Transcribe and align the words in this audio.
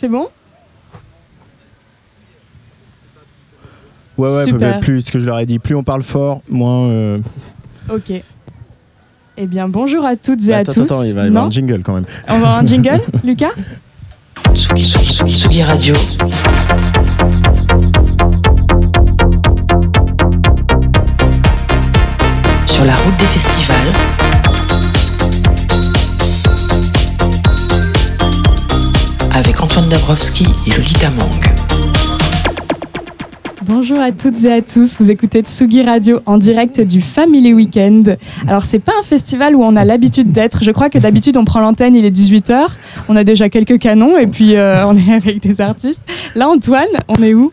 C'est 0.00 0.06
bon? 0.06 0.28
Ouais, 4.16 4.30
ouais, 4.32 4.44
Super. 4.44 4.78
plus 4.78 5.00
ce 5.00 5.10
que 5.10 5.18
je 5.18 5.26
leur 5.26 5.40
ai 5.40 5.44
dit, 5.46 5.58
plus 5.58 5.74
on 5.74 5.82
parle 5.82 6.04
fort, 6.04 6.40
moins. 6.48 6.86
euh, 6.88 7.18
Ok. 7.92 8.12
Eh 9.36 9.46
bien, 9.48 9.66
bonjour 9.68 10.04
à 10.04 10.14
toutes 10.14 10.46
et 10.46 10.54
à 10.54 10.58
attends, 10.58 10.72
tous. 10.74 10.82
attends, 10.82 11.02
il 11.02 11.14
va 11.14 11.24
y 11.24 11.26
avoir 11.26 11.42
non 11.42 11.48
un 11.48 11.50
jingle 11.50 11.82
quand 11.82 11.94
même. 11.94 12.06
On 12.28 12.30
va 12.30 12.36
avoir 12.36 12.56
un 12.58 12.64
jingle, 12.64 13.00
Lucas? 13.24 13.50
Tsugi, 14.54 14.84
Tsugi, 14.84 15.12
Tsugi, 15.14 15.34
Tsugi 15.34 15.62
Radio. 15.64 15.94
Sur 22.66 22.84
la 22.84 22.94
route 22.96 23.16
des 23.18 23.26
festivals. 23.26 23.92
Avec 29.38 29.62
Antoine 29.62 29.88
Dabrowski 29.88 30.48
et 30.66 30.70
Lolita 30.70 31.10
Mang. 31.10 31.30
Bonjour 33.62 34.00
à 34.00 34.10
toutes 34.10 34.42
et 34.42 34.52
à 34.52 34.62
tous, 34.62 34.96
vous 34.98 35.12
écoutez 35.12 35.42
Tsugi 35.42 35.84
Radio 35.84 36.18
en 36.26 36.38
direct 36.38 36.80
du 36.80 37.00
Family 37.00 37.54
Weekend. 37.54 38.18
Alors 38.48 38.64
c'est 38.64 38.80
pas 38.80 38.94
un 38.98 39.02
festival 39.04 39.54
où 39.54 39.62
on 39.62 39.76
a 39.76 39.84
l'habitude 39.84 40.32
d'être, 40.32 40.64
je 40.64 40.72
crois 40.72 40.90
que 40.90 40.98
d'habitude 40.98 41.36
on 41.36 41.44
prend 41.44 41.60
l'antenne, 41.60 41.94
il 41.94 42.04
est 42.04 42.10
18h, 42.10 42.66
on 43.08 43.14
a 43.14 43.22
déjà 43.22 43.48
quelques 43.48 43.78
canons 43.78 44.18
et 44.18 44.26
puis 44.26 44.56
euh, 44.56 44.84
on 44.88 44.96
est 44.96 45.14
avec 45.14 45.40
des 45.40 45.60
artistes. 45.60 46.02
Là 46.34 46.48
Antoine, 46.48 46.88
on 47.06 47.22
est 47.22 47.34
où? 47.34 47.52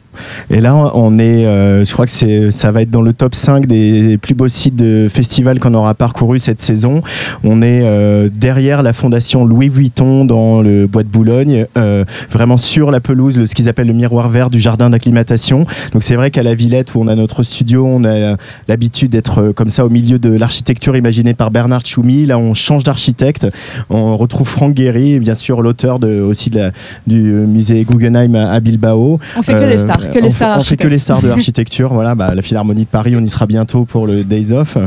Et 0.50 0.62
là, 0.62 0.76
on 0.96 1.18
est, 1.20 1.46
euh, 1.46 1.84
je 1.86 1.92
crois 1.94 2.06
que 2.06 2.12
c'est, 2.12 2.52
ça 2.52 2.72
va 2.72 2.82
être 2.82 2.90
dans 2.92 3.02
le 3.02 3.14
top 3.14 3.36
5 3.36 3.66
des 3.66 4.18
plus 4.18 4.34
beaux 4.36 4.48
sites 4.48 4.76
de 4.76 5.08
festivals 5.12 5.60
qu'on 5.60 5.74
aura 5.74 5.94
parcouru 5.94 6.40
cette 6.40 6.62
saison. 6.62 7.02
On 7.44 7.62
est 7.62 7.82
euh, 7.84 8.30
derrière 8.34 8.84
la 8.84 8.94
fondation 8.94 9.46
Louis 9.46 9.70
Vuitton 9.70 10.26
dans 10.26 10.62
le 10.62 10.88
bois 10.88 11.04
de 11.04 11.08
Boulogne, 11.08 11.66
euh, 11.78 12.04
vraiment 12.32 12.58
sur 12.58 12.92
la 12.92 13.00
pelouse, 13.00 13.38
le- 13.38 13.46
ce 13.46 13.56
qu'ils 13.56 13.70
appellent 13.70 13.88
le 13.88 13.94
miroir 13.94 14.30
vert 14.30 14.50
du 14.50 14.60
jardin 14.60 14.90
d'acclimatation. 14.90 15.66
Donc 15.94 16.04
c'est 16.04 16.16
vrai 16.16 16.32
qu'à 16.32 16.44
la 16.44 16.56
Villette 16.56 16.96
où 16.96 17.00
on 17.02 17.08
a 17.08 17.16
notre 17.16 17.44
studio, 17.44 17.86
on 17.86 18.04
a 18.04 18.36
l'habitude 18.68 19.12
d'être 19.12 19.52
comme 19.52 19.70
ça 19.70 19.86
au 19.86 19.90
milieu 19.90 20.20
de 20.20 20.30
l'architecture 20.36 20.96
imaginée 20.96 21.34
par 21.34 21.52
Bernard 21.52 21.82
Tchoumi. 21.82 22.26
Là, 22.26 22.38
on 22.38 22.54
change 22.54 22.84
d'architecte. 22.84 23.48
On 23.90 24.18
retrouve 24.18 24.48
Franck 24.48 24.74
Guéry, 24.74 25.20
bien 25.20 25.34
sûr 25.34 25.62
l'auteur 25.62 26.00
de, 26.00 26.20
aussi 26.22 26.50
de 26.50 26.60
la- 26.60 26.72
du 27.08 27.20
musée 27.22 27.86
Guggenheim 27.90 28.36
à, 28.36 28.52
à 28.52 28.60
Bilbao. 28.60 29.20
On 29.38 29.42
fait 29.42 29.54
que 29.54 29.58
Euh, 29.60 29.70
les 29.70 29.78
stars, 30.06 30.14
que 30.14 30.20
les 30.20 30.30
stars 30.30 30.60
On 30.60 30.64
fait 30.64 30.78
que 30.78 30.88
les 30.88 30.98
stars 30.98 31.22
de 31.22 31.28
l'architecture. 31.28 31.94
voilà, 31.94 32.16
bah, 32.16 32.34
la 32.34 32.42
Philharmonie 32.42 32.84
de 32.86 32.90
Paris, 32.90 33.16
on 33.18 33.22
y 33.24 33.30
sera 33.30 33.46
bientôt 33.46 33.86
pour 33.86 34.08
le 34.08 34.24
Days 34.24 34.52
Off. 34.52 34.78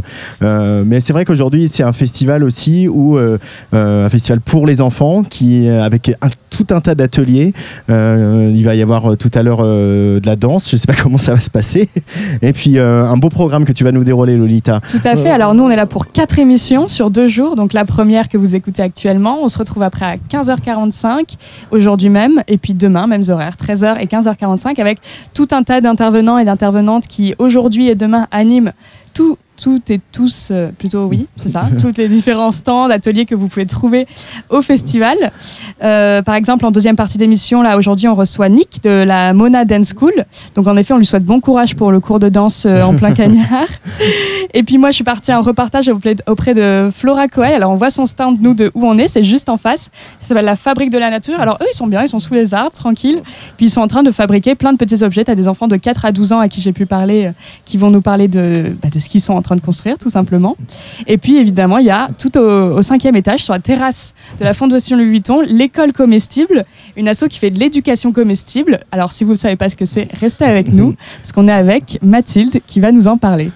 Euh, 0.43 0.83
mais 0.87 1.01
c'est 1.01 1.13
vrai 1.13 1.25
qu'aujourd'hui, 1.25 1.69
c'est 1.69 1.83
un 1.83 1.93
festival 1.93 2.45
aussi 2.45 2.89
où 2.89 3.17
euh, 3.17 3.39
euh, 3.75 4.07
un 4.07 4.09
festival 4.09 4.41
pour 4.41 4.67
les 4.67 4.81
enfants, 4.81 5.23
qui 5.23 5.69
euh, 5.69 5.83
avec 5.83 6.09
un- 6.23 6.29
tout 6.49 6.67
un 6.71 6.81
tas 6.81 6.95
d'ateliers. 6.95 7.53
Euh, 7.91 8.51
il 8.55 8.65
va 8.65 8.75
y 8.75 8.83
avoir 8.83 9.13
euh, 9.13 9.17
tout 9.17 9.31
à 9.35 9.43
l'heure 9.43 9.61
euh, 9.63 10.21
de 10.21 10.27
la 10.27 10.37
danse. 10.37 10.71
Je 10.71 10.77
sais 10.77 10.87
pas 10.87 10.95
comment 11.03 11.19
ça 11.19 11.35
va 11.35 11.41
se 11.41 11.51
passer. 11.51 11.89
Et 12.43 12.53
puis 12.53 12.79
un 12.79 13.17
beau 13.17 13.29
programme 13.29 13.65
que 13.65 13.73
tu 13.73 13.85
vas 13.85 13.93
nous 13.93 14.05
dérouler, 14.05 14.37
Lolita. 14.37 14.81
Tout 14.89 15.01
à 15.05 15.17
fait. 15.17 15.31
Alors 15.31 15.55
nous, 15.55 15.65
on 15.65 15.71
est 15.71 15.77
là 15.77 15.87
pour 15.87 16.11
quatre 16.11 16.39
émissions 16.39 16.89
sur 16.89 17.11
deux 17.11 17.27
jours. 17.27 17.57
Donc 17.57 17.73
la 17.73 17.85
première 17.85 18.29
que 18.29 18.39
vous 18.39 18.55
écoutez 18.55 18.83
actuellement, 18.83 19.39
on 19.43 19.49
se 19.49 19.59
retrouve 19.59 19.83
après 19.83 20.07
à 20.07 20.17
15h45 20.17 21.37
aujourd'hui 21.71 22.09
même, 22.09 22.43
et 22.49 22.59
puis 22.59 22.75
demain, 22.75 23.07
mêmes 23.07 23.25
horaires, 23.29 23.55
13h 23.57 24.01
et 24.01 24.07
15h45, 24.07 24.81
avec 24.81 24.99
tout 25.35 25.49
un 25.53 25.63
tas 25.63 25.81
d'intervenants 25.81 26.39
et 26.39 26.45
d'intervenantes 26.45 27.07
qui 27.07 27.35
aujourd'hui 27.39 27.89
et 27.89 27.95
demain 27.95 28.27
animent 28.31 28.73
tout. 29.15 29.37
Toutes 29.61 29.91
et 29.91 30.01
tous, 30.13 30.51
euh, 30.53 30.71
plutôt 30.71 31.07
oui, 31.07 31.27
c'est 31.37 31.49
ça, 31.49 31.69
tous 31.81 31.97
les 31.97 32.09
différents 32.09 32.53
stands, 32.53 32.91
ateliers 32.91 33.27
que 33.27 33.35
vous 33.35 33.49
pouvez 33.49 33.67
trouver 33.67 34.07
au 34.51 34.63
festival. 34.63 35.17
Euh, 35.83 36.23
par 36.23 36.37
exemple, 36.37 36.65
en 36.65 36.71
deuxième 36.71 36.95
partie 36.95 37.19
d'émission, 37.19 37.61
là 37.63 37.77
aujourd'hui, 37.77 38.07
on 38.07 38.15
reçoit 38.15 38.49
Nick 38.49 38.83
de 38.85 39.03
la 39.03 39.33
Mona 39.33 39.65
Dance 39.65 39.95
School. 39.99 40.13
Donc 40.55 40.69
en 40.69 40.77
effet, 40.77 40.95
on 40.95 40.99
lui 40.99 41.07
souhaite 41.07 41.25
bon 41.25 41.41
courage 41.41 41.75
pour 41.75 41.91
le 41.91 41.99
cours 41.99 42.21
de 42.21 42.29
danse 42.29 42.67
euh, 42.67 42.83
en 42.83 42.95
plein 42.95 43.13
cagnard. 43.15 43.67
Et 44.55 44.63
puis 44.63 44.79
moi, 44.79 44.91
je 44.91 44.97
suis 44.97 45.05
partie 45.05 45.33
en 45.33 45.43
repartage 45.43 45.89
auprès 45.89 46.55
de, 46.55 46.91
Flora 46.95 47.27
Coel. 47.27 47.55
Alors 47.55 47.73
on 47.73 47.77
voit 47.77 47.91
son 47.91 48.07
stand, 48.07 48.39
nous, 48.41 48.55
de 48.55 48.71
où 48.75 48.87
on 48.87 48.97
est, 48.97 49.09
c'est 49.09 49.25
juste 49.25 49.49
en 49.49 49.57
face. 49.57 49.91
Ça 50.21 50.29
s'appelle 50.29 50.45
la 50.45 50.57
Fabrique 50.57 50.91
de 50.91 50.99
la 50.99 51.11
Nature. 51.11 51.41
Alors 51.41 51.59
eux, 51.61 51.67
ils 51.73 51.77
sont 51.77 51.89
bien, 51.89 52.03
ils 52.03 52.09
sont 52.09 52.21
sous 52.21 52.35
les 52.35 52.55
arbres, 52.55 52.73
tranquilles. 52.73 53.23
Puis 53.57 53.67
ils 53.67 53.71
sont 53.71 53.81
en 53.81 53.89
train 53.89 54.05
de 54.05 54.11
fabriquer 54.13 54.55
plein 54.55 54.73
de 54.73 54.79
petits 54.79 55.03
objets. 55.03 55.25
Tu 55.25 55.31
as 55.33 55.35
des 55.35 55.49
enfants 55.49 55.67
de 55.67 55.77
4 55.77 56.05
à 56.05 56.13
12 56.13 56.33
ans 56.33 56.39
à 56.39 56.49
qui 56.49 56.61
j'ai 56.61 56.73
pu 56.73 56.87
parler, 56.87 57.33
qui 57.65 57.77
vont 57.77 57.91
nous 57.91 58.03
parler 58.03 58.29
de, 58.29 58.77
bah, 58.81 58.89
de 58.89 58.99
ce 59.01 59.09
qu'ils 59.09 59.21
sont 59.21 59.35
en 59.35 59.43
train 59.43 59.48
de 59.57 59.61
construire, 59.61 59.99
tout 59.99 60.11
simplement. 60.11 60.57
Et 61.07 61.19
puis 61.19 61.37
évidemment, 61.37 61.79
il 61.79 61.87
y 61.87 61.91
a 61.91 62.09
tout 62.19 62.37
au, 62.39 62.77
au 62.77 62.83
cinquième 62.83 63.17
étage, 63.17 63.45
sur 63.45 63.53
la 63.53 63.61
terrasse 63.61 64.15
de 64.39 64.45
la 64.45 64.55
Fondation 64.55 64.97
Louis 64.97 65.09
Vuitton, 65.11 65.41
l'école 65.43 65.93
comestible, 65.93 66.65
une 66.97 67.09
asso 67.09 67.25
qui 67.29 67.39
fait 67.39 67.51
de 67.51 67.59
l'éducation 67.59 68.13
comestible. 68.13 68.81
Alors 68.93 69.13
si 69.13 69.25
vous 69.25 69.33
ne 69.33 69.37
savez 69.37 69.57
pas 69.57 69.69
ce 69.69 69.77
que 69.77 69.85
c'est, 69.85 70.09
restez 70.21 70.45
avec 70.45 70.73
nous, 70.73 70.95
parce 71.21 71.33
qu'on 71.33 71.49
est 71.49 71.53
avec 71.53 71.99
Mathilde 72.03 72.61
qui 72.67 72.81
va 72.81 72.93
nous 72.93 73.09
en 73.09 73.17
parler. 73.19 73.51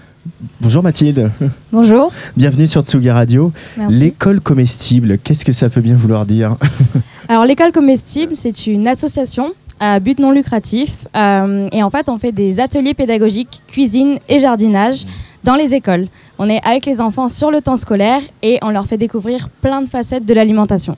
Bonjour 0.60 0.82
Mathilde. 0.82 1.30
Bonjour. 1.72 2.12
Bienvenue 2.36 2.66
sur 2.66 2.82
Tsugi 2.82 3.10
Radio. 3.10 3.52
L'école 3.88 4.40
comestible, 4.40 5.18
qu'est-ce 5.18 5.44
que 5.44 5.52
ça 5.52 5.68
peut 5.68 5.80
bien 5.80 5.96
vouloir 5.96 6.26
dire? 6.26 6.56
Alors 7.28 7.44
l'école 7.44 7.72
comestible, 7.72 8.36
c'est 8.36 8.66
une 8.66 8.86
association 8.86 9.52
à 9.80 9.98
but 9.98 10.20
non 10.20 10.30
lucratif 10.30 11.08
euh, 11.16 11.66
et 11.72 11.82
en 11.82 11.90
fait 11.90 12.08
on 12.08 12.18
fait 12.18 12.30
des 12.30 12.60
ateliers 12.60 12.94
pédagogiques, 12.94 13.62
cuisine 13.66 14.18
et 14.28 14.38
jardinage 14.38 15.06
dans 15.44 15.54
les 15.54 15.74
écoles. 15.74 16.08
On 16.38 16.48
est 16.48 16.60
avec 16.64 16.86
les 16.86 17.00
enfants 17.00 17.28
sur 17.28 17.50
le 17.50 17.60
temps 17.60 17.76
scolaire 17.76 18.20
et 18.42 18.58
on 18.62 18.70
leur 18.70 18.86
fait 18.86 18.96
découvrir 18.96 19.48
plein 19.60 19.82
de 19.82 19.88
facettes 19.88 20.24
de 20.24 20.34
l'alimentation. 20.34 20.96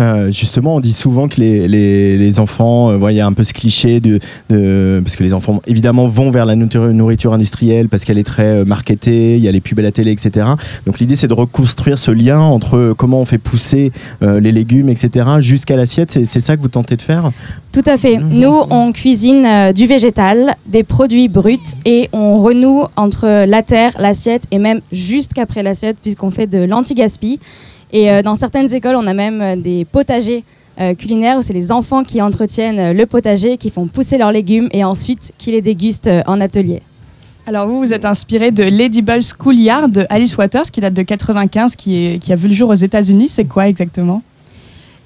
Euh, 0.00 0.30
justement, 0.30 0.76
on 0.76 0.80
dit 0.80 0.92
souvent 0.92 1.28
que 1.28 1.40
les, 1.40 2.40
enfants, 2.40 2.90
euh, 2.90 3.10
il 3.10 3.16
y 3.16 3.20
a 3.20 3.26
un 3.26 3.32
peu 3.32 3.42
ce 3.42 3.52
cliché 3.52 4.00
de, 4.00 4.18
parce 5.04 5.16
que 5.16 5.22
les 5.22 5.34
enfants 5.34 5.60
évidemment 5.66 6.08
vont 6.08 6.30
vers 6.30 6.46
la 6.46 6.56
nourriture, 6.56 7.32
industrielle 7.32 7.88
parce 7.88 8.04
qu'elle 8.04 8.18
est 8.18 8.24
très 8.24 8.44
euh, 8.44 8.64
marketée, 8.64 9.36
il 9.36 9.42
y 9.42 9.48
a 9.48 9.52
les 9.52 9.60
pubs 9.60 9.78
à 9.78 9.82
la 9.82 9.92
télé, 9.92 10.12
etc. 10.12 10.46
Donc 10.86 10.98
l'idée 10.98 11.16
c'est 11.16 11.28
de 11.28 11.34
reconstruire 11.34 11.98
ce 11.98 12.10
lien 12.10 12.40
entre 12.40 12.94
comment 12.96 13.20
on 13.20 13.24
fait 13.24 13.38
pousser 13.38 13.92
les 14.20 14.52
légumes, 14.52 14.88
etc. 14.88 15.26
jusqu'à 15.40 15.76
l'assiette. 15.76 16.10
C'est 16.24 16.40
ça 16.40 16.56
que 16.56 16.62
vous 16.62 16.68
tentez 16.68 16.96
de 16.96 17.02
faire? 17.02 17.30
Tout 17.72 17.82
à 17.86 17.96
fait. 17.96 18.16
Nous, 18.16 18.62
on 18.70 18.90
cuisine 18.92 19.44
euh, 19.46 19.72
du 19.72 19.86
végétal, 19.86 20.56
des 20.66 20.82
produits 20.82 21.28
bruts 21.28 21.58
et 21.84 22.08
on 22.12 22.42
renoue 22.42 22.82
entre 22.96 23.44
la 23.46 23.62
terre, 23.62 23.94
l'assiette 23.98 24.42
et 24.50 24.58
même 24.58 24.80
juste 24.90 25.34
qu'après 25.34 25.62
l'assiette 25.62 25.98
puisqu'on 26.02 26.30
fait 26.30 26.48
de 26.48 26.64
l'anti-gaspi. 26.64 27.38
Et 27.92 28.10
euh, 28.10 28.22
dans 28.22 28.34
certaines 28.34 28.72
écoles, 28.74 28.96
on 28.96 29.06
a 29.06 29.14
même 29.14 29.40
euh, 29.40 29.56
des 29.56 29.84
potagers 29.84 30.44
euh, 30.80 30.94
culinaires 30.94 31.36
où 31.36 31.42
c'est 31.42 31.52
les 31.52 31.72
enfants 31.72 32.04
qui 32.04 32.22
entretiennent 32.22 32.92
le 32.92 33.06
potager, 33.06 33.58
qui 33.58 33.68
font 33.68 33.86
pousser 33.86 34.16
leurs 34.16 34.32
légumes 34.32 34.68
et 34.72 34.82
ensuite 34.82 35.32
qui 35.36 35.50
les 35.50 35.60
dégustent 35.60 36.06
euh, 36.06 36.22
en 36.26 36.40
atelier. 36.40 36.80
Alors 37.46 37.66
vous, 37.66 37.80
vous 37.80 37.92
êtes 37.92 38.04
inspiré 38.04 38.50
de 38.50 38.62
l'Edible 38.62 39.22
Schoolyard 39.22 39.88
de 39.88 40.06
Alice 40.08 40.36
Waters 40.38 40.70
qui 40.70 40.80
date 40.80 40.94
de 40.94 41.02
95, 41.02 41.76
qui, 41.76 42.06
est, 42.06 42.18
qui 42.18 42.32
a 42.32 42.36
vu 42.36 42.48
le 42.48 42.54
jour 42.54 42.70
aux 42.70 42.74
États-Unis. 42.74 43.28
C'est 43.28 43.44
quoi 43.44 43.68
exactement? 43.68 44.22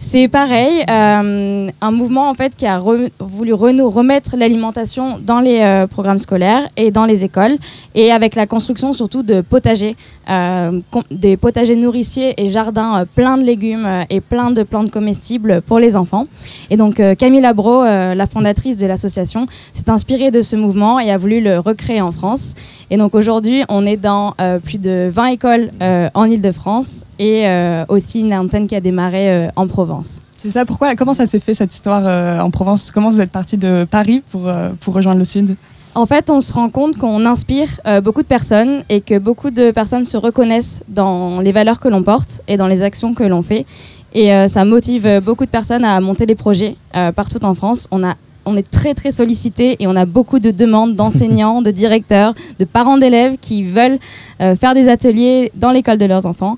C'est 0.06 0.28
pareil, 0.28 0.84
euh, 0.90 1.70
un 1.80 1.90
mouvement 1.90 2.28
en 2.28 2.34
fait 2.34 2.54
qui 2.54 2.66
a 2.66 2.78
voulu 2.78 3.52
remettre 3.54 4.36
l'alimentation 4.36 5.18
dans 5.18 5.40
les 5.40 5.60
euh, 5.62 5.86
programmes 5.86 6.18
scolaires 6.18 6.68
et 6.76 6.90
dans 6.90 7.06
les 7.06 7.24
écoles, 7.24 7.56
et 7.94 8.12
avec 8.12 8.34
la 8.34 8.46
construction 8.46 8.92
surtout 8.92 9.22
de 9.22 9.40
potagers, 9.40 9.96
euh, 10.28 10.78
des 11.10 11.38
potagers 11.38 11.74
nourriciers 11.74 12.34
et 12.36 12.50
jardins 12.50 13.06
pleins 13.14 13.38
de 13.38 13.44
légumes 13.44 13.88
et 14.10 14.20
plein 14.20 14.50
de 14.50 14.62
plantes 14.62 14.90
comestibles 14.90 15.62
pour 15.62 15.78
les 15.78 15.96
enfants. 15.96 16.26
Et 16.68 16.76
donc 16.76 17.00
Camille 17.16 17.40
Labro, 17.40 17.82
la 17.82 18.26
fondatrice 18.26 18.76
de 18.76 18.86
l'association, 18.86 19.46
s'est 19.72 19.88
inspirée 19.88 20.30
de 20.30 20.42
ce 20.42 20.54
mouvement 20.54 21.00
et 21.00 21.10
a 21.10 21.16
voulu 21.16 21.40
le 21.40 21.58
recréer 21.58 22.02
en 22.02 22.12
France. 22.12 22.52
Et 22.90 22.98
donc 22.98 23.14
aujourd'hui, 23.14 23.64
on 23.70 23.86
est 23.86 23.96
dans 23.96 24.34
plus 24.62 24.80
de 24.80 25.10
20 25.12 25.26
écoles 25.26 25.70
en 25.80 26.24
Ile-de-France 26.26 27.04
et 27.18 27.46
euh, 27.46 27.84
aussi 27.88 28.20
une 28.20 28.34
antenne 28.34 28.66
qui 28.66 28.74
a 28.76 28.80
démarré 28.80 29.30
euh, 29.30 29.48
en 29.56 29.66
Provence. 29.66 30.20
C'est 30.38 30.50
ça, 30.50 30.64
pourquoi 30.64 30.94
Comment 30.94 31.14
ça 31.14 31.26
s'est 31.26 31.38
fait 31.38 31.54
cette 31.54 31.72
histoire 31.72 32.02
euh, 32.04 32.40
en 32.40 32.50
Provence? 32.50 32.90
Comment 32.90 33.10
vous 33.10 33.20
êtes 33.20 33.30
parti 33.30 33.56
de 33.56 33.86
Paris 33.90 34.22
pour, 34.30 34.50
pour 34.80 34.94
rejoindre 34.94 35.18
le 35.18 35.24
Sud? 35.24 35.56
En 35.96 36.06
fait, 36.06 36.28
on 36.28 36.40
se 36.40 36.52
rend 36.52 36.70
compte 36.70 36.98
qu'on 36.98 37.24
inspire 37.24 37.68
euh, 37.86 38.00
beaucoup 38.00 38.22
de 38.22 38.26
personnes 38.26 38.82
et 38.88 39.00
que 39.00 39.16
beaucoup 39.16 39.50
de 39.50 39.70
personnes 39.70 40.04
se 40.04 40.16
reconnaissent 40.16 40.82
dans 40.88 41.38
les 41.38 41.52
valeurs 41.52 41.78
que 41.78 41.86
l'on 41.86 42.02
porte 42.02 42.40
et 42.48 42.56
dans 42.56 42.66
les 42.66 42.82
actions 42.82 43.14
que 43.14 43.22
l'on 43.22 43.42
fait. 43.42 43.64
Et 44.12 44.32
euh, 44.32 44.48
ça 44.48 44.64
motive 44.64 45.20
beaucoup 45.24 45.44
de 45.44 45.50
personnes 45.50 45.84
à 45.84 46.00
monter 46.00 46.26
des 46.26 46.34
projets 46.34 46.76
euh, 46.96 47.12
partout 47.12 47.44
en 47.44 47.54
France. 47.54 47.86
On, 47.92 48.04
a, 48.04 48.14
on 48.44 48.56
est 48.56 48.68
très 48.68 48.94
très 48.94 49.12
sollicité 49.12 49.76
et 49.78 49.86
on 49.86 49.94
a 49.94 50.04
beaucoup 50.04 50.40
de 50.40 50.50
demandes 50.50 50.96
d'enseignants, 50.96 51.62
de 51.62 51.70
directeurs, 51.70 52.34
de 52.58 52.64
parents 52.64 52.98
d'élèves 52.98 53.36
qui 53.40 53.62
veulent 53.62 53.98
faire 54.38 54.74
des 54.74 54.88
ateliers 54.88 55.52
dans 55.54 55.70
l'école 55.70 55.98
de 55.98 56.06
leurs 56.06 56.26
enfants. 56.26 56.56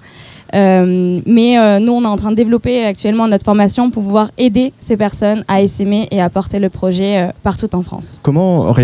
Euh, 0.57 1.21
mais 1.27 1.59
euh, 1.59 1.79
nous, 1.79 1.93
on 1.93 2.03
est 2.03 2.07
en 2.07 2.17
train 2.17 2.31
de 2.31 2.37
développer 2.37 2.85
actuellement 2.85 3.29
notre 3.29 3.45
formation 3.45 3.91
pour 3.91 4.03
pouvoir 4.03 4.31
aider 4.39 4.73
ces 4.81 4.97
personnes 4.97 5.45
à 5.49 5.61
essaimer 5.61 6.09
et 6.11 6.21
à 6.21 6.31
porter 6.31 6.59
le 6.59 6.71
projet 6.71 7.21
euh, 7.21 7.33
partout 7.43 7.75
en 7.75 7.83
France. 7.83 8.21
Comment 8.23 8.75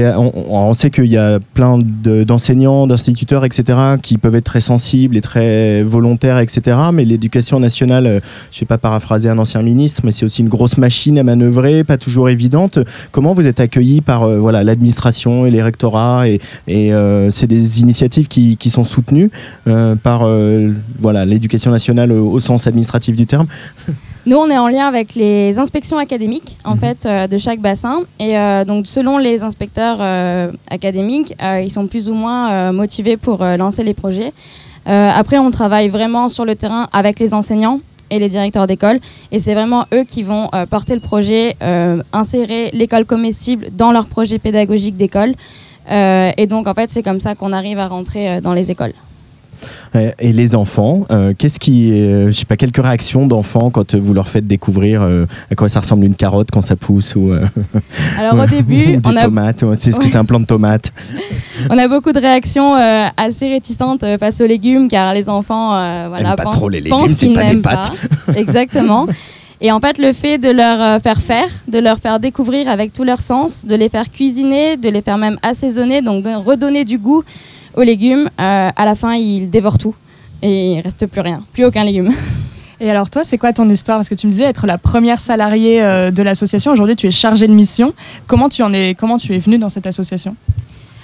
on, 0.51 0.73
sait 0.75 0.91
qu'il 0.91 1.07
y 1.07 1.17
a 1.17 1.39
plein 1.55 1.79
d'enseignants, 1.79 2.87
d'instituteurs, 2.87 3.45
etc., 3.45 3.79
qui 4.03 4.19
peuvent 4.19 4.35
être 4.35 4.45
très 4.45 4.61
sensibles 4.61 5.17
et 5.17 5.21
très 5.21 5.83
volontaires, 5.83 6.39
etc. 6.39 6.77
Mais 6.93 7.05
l'éducation 7.05 7.59
nationale, 7.59 8.21
je 8.51 8.57
ne 8.57 8.61
vais 8.61 8.67
pas 8.67 8.79
paraphraser 8.79 9.29
un 9.29 9.39
ancien 9.39 9.63
ministre, 9.63 10.03
mais 10.05 10.13
c'est 10.13 10.25
aussi 10.25 10.43
une 10.43 10.49
grosse 10.49 10.77
machine 10.77 11.19
à 11.19 11.23
manœuvrer, 11.23 11.85
pas 11.85 11.97
toujours 11.97 12.29
évidente. 12.29 12.79
Comment 13.13 13.35
vous 13.35 13.47
êtes 13.47 13.61
accueillis 13.61 14.01
par 14.01 14.29
voilà 14.29 14.65
l'administration 14.65 15.47
et 15.47 15.51
les 15.51 15.63
rectorats 15.63 16.29
et, 16.29 16.41
et 16.67 16.93
c'est 17.31 17.47
des 17.47 17.81
initiatives 17.81 18.29
qui, 18.29 18.57
qui 18.57 18.71
sont 18.71 18.85
soutenues 18.85 19.31
par 20.03 20.29
voilà 20.99 21.25
l'éducation 21.25 21.62
nationale 21.71 22.13
au, 22.13 22.39
sens 22.41 22.67
administratif 22.67 23.17
du 23.17 23.27
terme 23.27 23.47
Nous, 24.25 24.37
on 24.37 24.49
est 24.51 24.59
en 24.59 24.69
lien 24.69 24.87
avec 24.87 25.17
les 25.17 25.59
inspections 25.59 25.99
académiques 25.99 26.57
en 26.65 26.75
mhm. 26.75 26.79
fait 26.79 27.07
euh, 27.07 27.27
de 27.27 27.39
chaque 27.39 27.61
bassin 27.61 28.03
et 28.21 28.39
euh, 28.39 28.65
donc 28.65 28.87
selon 28.87 29.19
les 29.19 29.43
inspecteurs 29.43 29.99
euh, 30.01 30.53
académiques, 30.71 31.35
ils 31.41 31.71
sont 31.73 31.89
plus 31.89 32.09
ou 32.09 32.15
moins 32.15 32.73
motivés 32.73 33.17
pour 33.17 33.45
lancer 33.45 33.83
les 33.83 33.95
projets. 33.95 34.33
après, 34.87 35.39
on 35.39 35.51
travaille 35.51 35.89
vraiment 35.89 36.29
sur 36.29 36.45
le 36.45 36.55
terrain 36.55 36.89
avec 36.93 37.19
les 37.19 37.35
enseignants 37.35 37.81
et 38.11 38.19
les 38.19 38.29
directeurs 38.29 38.67
d'école 38.67 38.99
et 39.33 39.39
c'est 39.39 39.55
vraiment 39.55 39.87
eux 39.93 40.05
qui 40.05 40.23
vont 40.23 40.51
porter 40.71 40.95
le 40.95 41.01
projet, 41.01 41.57
insérer 42.13 42.71
l'école 42.73 43.05
comestible 43.05 43.69
dans 43.77 43.91
leur 43.91 44.07
projet 44.07 44.39
pédagogique 44.39 44.97
d'école 44.97 45.35
et 45.91 46.47
donc 46.47 46.69
en 46.69 46.75
fait 46.75 46.91
c'est 46.91 47.03
comme 47.03 47.21
ça 47.21 47.35
qu'on 47.35 47.53
arrive 47.53 47.79
à 47.79 47.89
rentrer 47.89 48.41
dans 48.41 48.53
les 48.55 48.71
écoles. 48.71 48.95
Et 49.95 50.33
les 50.33 50.55
enfants, 50.55 51.05
euh, 51.11 51.35
qu'est-ce 51.37 51.61
qui, 51.61 51.91
je 51.91 52.31
sais 52.33 52.47
pas, 52.47 52.57
quelques 52.57 52.83
réactions 52.83 53.27
d'enfants 53.27 53.71
quand 53.71 53.95
vous 53.95 54.15
leur 54.15 54.29
faites 54.29 54.47
découvrir 54.47 55.03
euh, 55.03 55.27
à 55.51 55.55
quoi 55.55 55.69
ça 55.69 55.81
ressemble 55.81 56.07
une 56.07 56.15
carotte 56.15 56.49
quand 56.51 56.63
ça 56.63 56.77
pousse 56.77 57.15
ou 57.15 57.33
euh, 57.33 57.45
Alors 58.19 58.43
au 58.43 58.47
début, 58.51 58.99
on 59.05 59.17
a 59.17 59.23
tomates, 59.23 59.65
c'est 59.75 59.93
ce 59.93 60.01
que 60.01 60.07
c'est 60.07 60.17
un 60.17 60.25
plant 60.25 60.41
de 60.41 60.47
tomate. 60.47 60.93
on 61.71 61.77
a 61.77 61.89
beaucoup 61.89 62.13
de 62.13 62.19
réactions 62.19 62.75
assez 63.17 63.49
réticentes 63.49 64.05
face 64.19 64.41
aux 64.41 64.47
légumes 64.47 64.89
car 64.89 65.13
les 65.13 65.29
enfants, 65.29 65.71
voilà, 66.09 66.37
pensent, 66.37 67.19
qu'ils 67.19 67.35
n'aiment 67.35 67.63
pas. 67.63 67.85
Exactement. 68.35 69.07
Et 69.61 69.71
en 69.71 69.79
fait, 69.79 69.99
le 69.99 70.13
fait 70.13 70.39
de 70.39 70.51
leur 70.51 71.01
faire 71.01 71.21
faire, 71.21 71.49
de 71.69 71.79
leur 71.79 71.99
faire 71.99 72.19
découvrir 72.19 72.69
avec 72.69 72.93
tous 72.93 73.05
leurs 73.05 73.21
sens, 73.21 73.65
de 73.65 73.77
les 73.77 73.89
faire 73.89 74.11
cuisiner, 74.11 74.77
de 74.77 74.89
les 74.89 75.03
faire 75.03 75.19
même 75.19 75.39
assaisonner, 75.43 76.03
donc 76.03 76.25
de 76.25 76.31
redonner 76.35 76.85
du 76.85 76.99
goût 76.99 77.23
aux 77.75 77.83
légumes, 77.83 78.29
euh, 78.41 78.71
à 78.75 78.85
la 78.85 78.95
fin, 78.95 79.15
ils 79.15 79.49
dévorent 79.49 79.79
tout 79.79 79.95
et 80.43 80.75
il 80.75 80.81
reste 80.81 81.07
plus 81.07 81.21
rien, 81.21 81.43
plus 81.53 81.65
aucun 81.65 81.85
légume. 81.85 82.11
Et 82.81 82.91
alors 82.91 83.11
toi, 83.11 83.23
c'est 83.23 83.39
quoi 83.39 83.53
ton 83.53 83.69
histoire? 83.69 83.99
Parce 83.99 84.09
que 84.09 84.17
tu 84.17 84.27
me 84.27 84.33
disais 84.33 84.43
être 84.43 84.67
la 84.67 84.77
première 84.77 85.21
salariée 85.21 85.81
euh, 85.81 86.11
de 86.11 86.21
l'association. 86.21 86.73
Aujourd'hui, 86.73 86.97
tu 86.97 87.07
es 87.07 87.13
chargée 87.13 87.47
de 87.47 87.53
mission. 87.53 87.95
Comment 88.27 88.49
tu 88.49 88.65
en 88.65 88.73
es 88.73 88.97
Comment 88.97 89.19
tu 89.19 89.33
es 89.37 89.39
venue 89.39 89.59
dans 89.59 89.69
cette 89.69 89.87
association? 89.87 90.35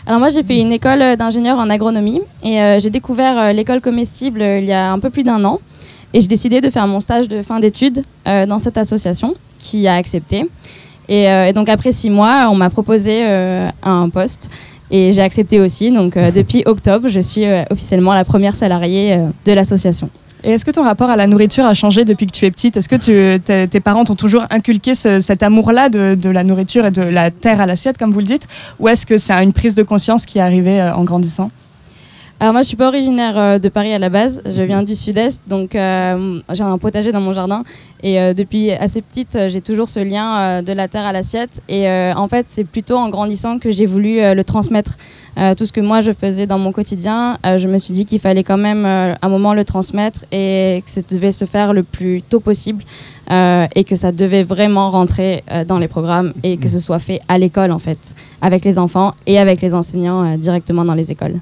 Alors 0.04 0.20
moi 0.20 0.30
j'ai 0.30 0.42
fait 0.42 0.58
une 0.58 0.72
école 0.72 1.16
d'ingénieur 1.16 1.58
en 1.58 1.68
agronomie 1.68 2.22
et 2.42 2.62
euh, 2.62 2.78
j'ai 2.78 2.88
découvert 2.88 3.52
l'école 3.52 3.82
comestible 3.82 4.40
il 4.40 4.64
y 4.64 4.72
a 4.72 4.90
un 4.90 4.98
peu 4.98 5.10
plus 5.10 5.22
d'un 5.22 5.44
an 5.44 5.60
et 6.14 6.20
j'ai 6.20 6.28
décidé 6.28 6.62
de 6.62 6.70
faire 6.70 6.86
mon 6.86 6.98
stage 6.98 7.28
de 7.28 7.42
fin 7.42 7.60
d'études 7.60 8.02
dans 8.24 8.58
cette 8.58 8.78
association 8.78 9.34
qui 9.58 9.86
a 9.86 9.96
accepté. 9.96 10.48
Et, 11.10 11.24
et, 11.24 11.52
donc 11.52 11.68
après 11.68 11.92
six 11.92 12.08
mois, 12.08 12.48
on 12.50 12.54
m'a 12.54 12.70
proposé 12.70 13.22
un 13.82 14.08
poste 14.08 14.50
et 14.90 15.12
j'ai 15.12 15.22
accepté 15.22 15.60
aussi. 15.60 15.90
Donc 15.90 16.16
euh, 16.16 16.30
depuis 16.30 16.62
octobre, 16.66 17.08
je 17.08 17.20
suis 17.20 17.44
euh, 17.44 17.62
officiellement 17.70 18.14
la 18.14 18.24
première 18.24 18.54
salariée 18.54 19.14
euh, 19.14 19.28
de 19.46 19.52
l'association. 19.52 20.10
Et 20.44 20.52
est-ce 20.52 20.64
que 20.64 20.70
ton 20.70 20.84
rapport 20.84 21.10
à 21.10 21.16
la 21.16 21.26
nourriture 21.26 21.64
a 21.64 21.74
changé 21.74 22.04
depuis 22.04 22.26
que 22.26 22.32
tu 22.32 22.46
es 22.46 22.50
petite? 22.52 22.76
Est-ce 22.76 22.88
que 22.88 23.66
tes 23.66 23.80
parents 23.80 24.04
t'ont 24.04 24.14
toujours 24.14 24.44
inculqué 24.50 24.94
cet 24.94 25.42
amour-là 25.42 25.88
de, 25.88 26.14
de, 26.14 26.30
la 26.30 26.44
nourriture 26.44 26.86
et 26.86 26.92
de 26.92 27.02
la 27.02 27.32
terre 27.32 27.60
à 27.60 27.66
l'assiette, 27.66 27.98
comme 27.98 28.12
vous 28.12 28.20
le 28.20 28.26
dites? 28.26 28.46
Ou 28.78 28.86
est-ce 28.86 29.04
que 29.04 29.18
c'est 29.18 29.32
une 29.32 29.52
prise 29.52 29.74
de 29.74 29.82
conscience 29.82 30.26
qui 30.26 30.38
est 30.38 30.40
arrivée 30.40 30.80
en 30.80 31.02
grandissant? 31.02 31.50
Alors 32.40 32.52
moi, 32.52 32.62
je 32.62 32.68
suis 32.68 32.76
pas 32.76 32.86
originaire 32.86 33.36
euh, 33.36 33.58
de 33.58 33.68
Paris 33.68 33.92
à 33.92 33.98
la 33.98 34.10
base. 34.10 34.42
Je 34.46 34.62
viens 34.62 34.84
du 34.84 34.94
sud-est, 34.94 35.42
donc 35.48 35.74
euh, 35.74 36.38
j'ai 36.52 36.62
un 36.62 36.78
potager 36.78 37.10
dans 37.10 37.20
mon 37.20 37.32
jardin. 37.32 37.64
Et 38.04 38.20
euh, 38.20 38.32
depuis 38.32 38.70
assez 38.70 39.02
petite, 39.02 39.36
j'ai 39.48 39.60
toujours 39.60 39.88
ce 39.88 39.98
lien 39.98 40.62
de 40.62 40.72
la 40.72 40.86
terre 40.86 41.04
à 41.04 41.12
l'assiette. 41.12 41.60
Et 41.68 41.90
en 41.90 42.28
fait, 42.28 42.46
c'est 42.48 42.62
plutôt 42.62 42.96
en 42.96 43.08
grandissant 43.08 43.58
que 43.58 43.72
j'ai 43.72 43.86
voulu 43.86 44.20
le 44.20 44.44
transmettre. 44.44 44.96
tout 45.56 45.64
ce 45.64 45.72
que 45.72 45.80
moi 45.80 46.00
je 46.00 46.12
faisais 46.12 46.46
dans 46.46 46.58
mon 46.58 46.70
quotidien, 46.70 47.38
je 47.44 47.66
me 47.66 47.78
suis 47.78 47.92
dit 47.92 48.04
qu'il 48.04 48.20
fallait 48.20 48.44
quand 48.44 48.56
même 48.56 48.86
un 48.86 49.28
moment 49.28 49.52
le 49.52 49.64
transmettre 49.64 50.24
et 50.30 50.82
que 50.84 50.90
ça 50.90 51.00
devait 51.10 51.32
se 51.32 51.44
faire 51.44 51.72
le 51.72 51.82
plus 51.82 52.22
tôt 52.22 52.40
possible. 52.40 52.84
et 53.30 53.84
que 53.84 53.96
ça 53.96 54.12
devait 54.12 54.44
vraiment 54.44 54.90
rentrer 54.90 55.42
dans 55.66 55.78
les 55.78 55.88
programmes 55.88 56.32
et 56.42 56.56
que 56.56 56.68
ce 56.68 56.78
soit 56.78 57.00
fait 57.00 57.20
à 57.28 57.38
l'école 57.38 57.72
en 57.72 57.80
fait, 57.80 58.14
avec 58.40 58.64
les 58.64 58.78
enfants 58.78 59.12
et 59.26 59.38
avec 59.38 59.60
les 59.60 59.74
enseignants 59.74 60.36
directement 60.36 60.84
dans 60.84 60.94
les 60.94 61.10
écoles. 61.10 61.40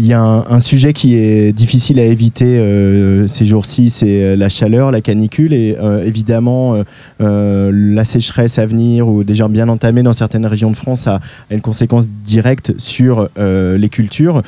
Il 0.00 0.06
y 0.06 0.12
a 0.12 0.22
un, 0.22 0.60
sujet 0.60 0.92
qui 0.92 1.16
est 1.16 1.52
difficile 1.52 1.98
à 1.98 2.04
éviter 2.04 2.60
euh, 2.60 3.26
ces 3.26 3.44
jours-ci, 3.44 3.90
c'est 3.90 4.22
euh, 4.22 4.36
la 4.36 4.48
chaleur, 4.48 4.92
la 4.92 5.00
canicule 5.00 5.52
et 5.52 5.76
euh, 5.76 6.06
évidemment 6.06 6.84
la 7.18 8.04
sécheresse 8.04 8.60
à 8.60 8.66
venir 8.66 9.08
ou 9.08 9.24
déjà 9.24 9.48
bien 9.48 9.68
entamée 9.68 10.04
dans 10.04 10.12
certaines 10.12 10.46
régions 10.46 10.70
de 10.70 10.76
France 10.76 11.08
a, 11.08 11.20
une 11.50 11.60
conséquence 11.60 12.06
directe 12.24 12.78
sur 12.78 13.28
les 13.36 13.88
cultures. 13.88 14.42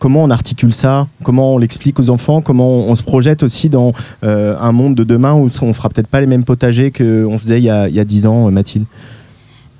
comment 0.00 0.24
on 0.24 0.30
articule 0.30 0.72
ça? 0.72 1.06
Comment 1.22 1.54
on 1.54 1.58
l'explique 1.58 2.00
aux 2.00 2.10
enfants? 2.10 2.40
Comment 2.40 2.88
on, 2.88 2.94
se 2.96 3.04
projette 3.04 3.44
aussi 3.44 3.68
dans 3.68 3.92
un 4.22 4.72
monde 4.72 4.96
de 4.96 5.04
demain 5.04 5.34
où 5.34 5.48
on 5.62 5.72
fera 5.72 5.90
peut-être 5.90 6.08
pas 6.08 6.20
les 6.20 6.26
mêmes 6.26 6.44
potagers 6.44 6.90
qu'on 6.90 7.38
faisait 7.38 7.60
il 7.60 7.64
y 7.64 7.70
a 7.70 8.04
dix 8.04 8.26
ans, 8.26 8.50
Mathilde? 8.50 8.86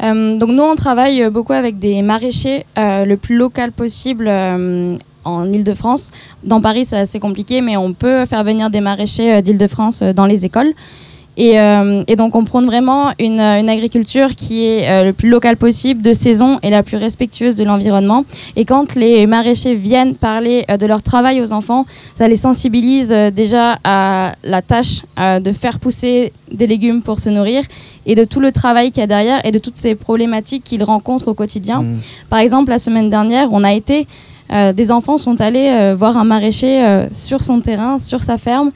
Donc 0.03 0.51
nous, 0.51 0.63
on 0.63 0.75
travaille 0.75 1.29
beaucoup 1.31 1.53
avec 1.53 1.79
des 1.79 2.03
maraîchers 2.03 2.67
euh, 2.77 3.05
le 3.05 3.17
plus 3.17 3.37
local 3.37 3.71
possible 3.71 4.27
euh, 4.29 4.97
en 5.25 5.53
Ile-de-France. 5.53 6.11
Dans 6.43 6.61
Paris, 6.61 6.85
c'est 6.85 6.99
assez 6.99 7.21
compliqué, 7.21 7.61
mais 7.61 7.77
on 7.77 7.93
peut 7.93 8.27
faire 8.27 8.43
venir 8.43 8.69
des 8.69 8.81
maraîchers 8.81 9.43
d'Ile-de-France 9.43 10.03
dans 10.03 10.27
les 10.27 10.45
écoles. 10.45 10.73
Euh, 11.39 12.05
et, 12.07 12.17
donc 12.17 12.37
on 12.37 12.45
prône 12.45 12.67
vraiment 12.67 13.11
une, 13.19 13.41
agriculture 13.41 14.35
qui 14.37 14.67
est 14.67 14.89
euh, 14.89 15.05
le 15.05 15.13
plus 15.13 15.31
locale 15.31 15.57
possible, 15.57 16.03
de 16.03 16.13
saison 16.13 16.59
et 16.63 16.71
la 16.71 16.83
plus 16.83 16.97
respectueuse 16.97 17.57
de 17.57 17.65
l'environnement. 17.65 18.25
Et 18.57 18.65
quand 18.65 18.95
les 18.95 19.27
maraîchers 19.27 19.75
viennent 19.75 20.15
parler 20.15 20.65
euh, 20.71 20.77
de 20.77 20.87
leur 20.87 21.03
travail 21.03 21.41
aux 21.41 21.53
enfants, 21.53 21.87
ça 22.15 22.29
les 22.29 22.37
sensibilise 22.37 23.09
déjà 23.35 23.79
à 23.85 24.35
la 24.43 24.63
tâche 24.63 25.03
de 25.19 25.53
faire 25.53 25.79
pousser 25.79 26.33
des 26.51 26.67
légumes 26.67 27.03
pour 27.03 27.21
se 27.21 27.31
nourrir 27.31 27.65
et 28.07 28.15
de 28.15 28.25
tout 28.25 28.41
le 28.41 28.53
travail 28.53 28.91
qu'il 28.91 29.01
y 29.01 29.05
a 29.05 29.07
derrière 29.07 29.45
et 29.45 29.53
de 29.53 29.59
toutes 29.59 29.77
ces 29.77 29.95
problématiques 29.95 30.65
qu'ils 30.65 30.83
rencontrent 30.85 31.29
au 31.29 31.35
quotidien. 31.35 31.83
Mmh. 31.83 31.97
Par 32.29 32.39
exemple, 32.41 32.71
la 32.71 32.79
semaine 32.79 33.09
dernière, 33.09 33.53
on 33.53 33.65
a 33.65 33.73
été... 33.73 34.07
des 34.51 34.91
enfants 34.91 35.19
sont 35.19 35.41
allés 35.41 35.95
voir 35.97 36.17
un 36.17 36.25
maraîcher 36.25 37.07
sur 37.11 37.43
son 37.43 37.61
terrain, 37.61 37.99
sur 37.99 38.23
sa 38.23 38.37
ferme, 38.39 38.71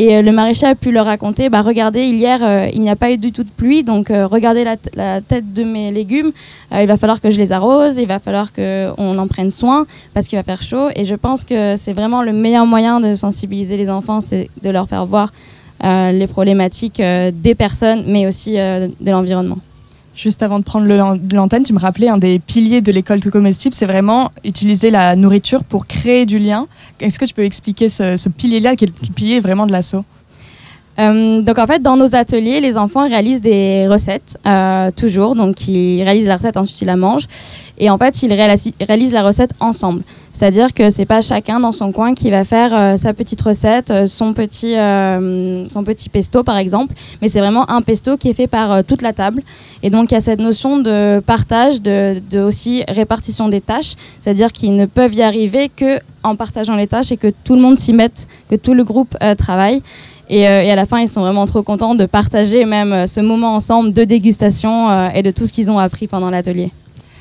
et 0.00 0.14
euh, 0.14 0.22
le 0.22 0.30
maraîcher 0.30 0.66
a 0.66 0.76
pu 0.76 0.92
leur 0.92 1.06
raconter, 1.06 1.48
bah, 1.48 1.60
regardez, 1.60 2.04
hier, 2.04 2.38
euh, 2.44 2.68
il 2.72 2.82
n'y 2.82 2.90
a 2.90 2.94
pas 2.94 3.10
eu 3.10 3.18
du 3.18 3.32
tout 3.32 3.42
de 3.42 3.50
pluie, 3.50 3.82
donc 3.82 4.12
euh, 4.12 4.28
regardez 4.28 4.62
la, 4.62 5.20
tête 5.20 5.52
de 5.52 5.64
mes 5.64 5.90
légumes, 5.90 6.30
il 6.72 6.86
va 6.86 6.96
falloir 6.96 7.20
que 7.20 7.30
je 7.30 7.38
les 7.38 7.50
arrose, 7.50 7.98
il 7.98 8.06
va 8.06 8.20
falloir 8.20 8.52
qu'on 8.52 9.18
en 9.18 9.26
prenne 9.26 9.50
soin, 9.50 9.86
parce 10.14 10.28
qu'il 10.28 10.38
va 10.38 10.44
faire 10.44 10.62
chaud. 10.62 10.88
Et 10.94 11.02
je 11.02 11.16
pense 11.16 11.42
que 11.42 11.74
c'est 11.76 11.92
vraiment 11.92 12.22
le 12.22 12.32
meilleur 12.32 12.64
moyen 12.64 13.00
de 13.00 13.12
sensibiliser 13.12 13.76
les 13.76 13.90
enfants, 13.90 14.20
c'est 14.20 14.48
de 14.62 14.70
leur 14.70 14.88
faire 14.88 15.04
voir 15.04 15.32
les 15.82 16.26
problématiques 16.28 17.00
des 17.00 17.54
personnes, 17.56 18.04
mais 18.06 18.26
aussi 18.26 18.52
de 18.54 19.10
l'environnement. 19.10 19.58
Juste 20.18 20.42
avant 20.42 20.58
de 20.58 20.64
prendre 20.64 20.84
l'antenne, 21.32 21.62
tu 21.62 21.72
me 21.72 21.78
rappelais 21.78 22.08
un 22.08 22.18
des 22.18 22.40
piliers 22.40 22.80
de 22.80 22.90
l'école 22.90 23.20
tout 23.20 23.30
comestible, 23.30 23.72
c'est 23.72 23.86
vraiment 23.86 24.32
utiliser 24.42 24.90
la 24.90 25.14
nourriture 25.14 25.62
pour 25.62 25.86
créer 25.86 26.26
du 26.26 26.40
lien. 26.40 26.66
Est-ce 26.98 27.20
que 27.20 27.24
tu 27.24 27.32
peux 27.32 27.44
expliquer 27.44 27.88
ce, 27.88 28.28
pilier-là, 28.28 28.74
qui 28.74 28.86
est 28.86 28.88
le 28.88 29.14
pilier 29.14 29.38
vraiment 29.38 29.64
de 29.64 29.70
l'assaut 29.70 30.04
euh, 30.98 31.42
donc 31.42 31.58
en 31.58 31.66
fait, 31.66 31.80
dans 31.80 31.96
nos 31.96 32.14
ateliers, 32.14 32.60
les 32.60 32.76
enfants 32.76 33.08
réalisent 33.08 33.40
des 33.40 33.86
recettes 33.88 34.36
euh, 34.46 34.90
toujours. 34.90 35.36
Donc 35.36 35.68
ils 35.68 36.02
réalisent 36.02 36.26
la 36.26 36.36
recette, 36.36 36.56
ensuite 36.56 36.80
ils 36.82 36.86
la 36.86 36.96
mangent. 36.96 37.28
Et 37.78 37.90
en 37.90 37.98
fait, 37.98 38.22
ils 38.22 38.32
réalisent 38.32 39.12
la 39.12 39.22
recette 39.22 39.52
ensemble. 39.60 40.02
C'est-à-dire 40.32 40.72
que 40.74 40.90
c'est 40.90 41.06
pas 41.06 41.20
chacun 41.20 41.60
dans 41.60 41.72
son 41.72 41.90
coin 41.90 42.14
qui 42.14 42.30
va 42.30 42.44
faire 42.44 42.72
euh, 42.72 42.96
sa 42.96 43.12
petite 43.12 43.40
recette, 43.40 43.92
son 44.06 44.32
petit, 44.34 44.74
son 44.74 45.84
petit 45.84 46.08
pesto 46.08 46.42
par 46.44 46.58
exemple, 46.58 46.94
mais 47.20 47.28
c'est 47.28 47.40
vraiment 47.40 47.68
un 47.70 47.82
pesto 47.82 48.16
qui 48.16 48.28
est 48.28 48.34
fait 48.34 48.46
par 48.46 48.84
toute 48.84 49.02
la 49.02 49.12
table. 49.12 49.42
Et 49.82 49.90
donc 49.90 50.10
il 50.10 50.14
y 50.14 50.16
a 50.16 50.20
cette 50.20 50.38
notion 50.40 50.78
de 50.78 51.20
partage, 51.24 51.80
de, 51.80 52.20
de 52.30 52.40
aussi 52.40 52.84
répartition 52.88 53.48
des 53.48 53.60
tâches, 53.60 53.94
c'est-à-dire 54.20 54.52
qu'ils 54.52 54.76
ne 54.76 54.86
peuvent 54.86 55.14
y 55.14 55.22
arriver 55.22 55.68
que 55.68 55.98
en 56.22 56.36
partageant 56.36 56.74
les 56.74 56.86
tâches 56.86 57.10
et 57.10 57.16
que 57.16 57.32
tout 57.44 57.54
le 57.54 57.62
monde 57.62 57.78
s'y 57.78 57.92
mette, 57.92 58.28
que 58.48 58.56
tout 58.56 58.74
le 58.74 58.84
groupe 58.84 59.16
travaille. 59.38 59.82
Et, 60.30 60.40
et, 60.40 60.46
à 60.46 60.76
la 60.76 60.86
fin, 60.86 61.00
ils 61.00 61.08
sont 61.08 61.22
vraiment 61.22 61.46
trop 61.46 61.62
contents 61.62 61.94
de 61.94 62.06
partager 62.06 62.64
même 62.64 63.06
ce 63.06 63.20
moment 63.20 63.54
ensemble 63.54 63.92
de 63.92 64.04
dégustation 64.04 65.10
et 65.10 65.22
de 65.22 65.30
tout 65.30 65.46
ce 65.46 65.52
qu'ils 65.52 65.70
ont 65.70 65.78
appris 65.78 66.06
pendant 66.06 66.30
l'atelier. 66.30 66.70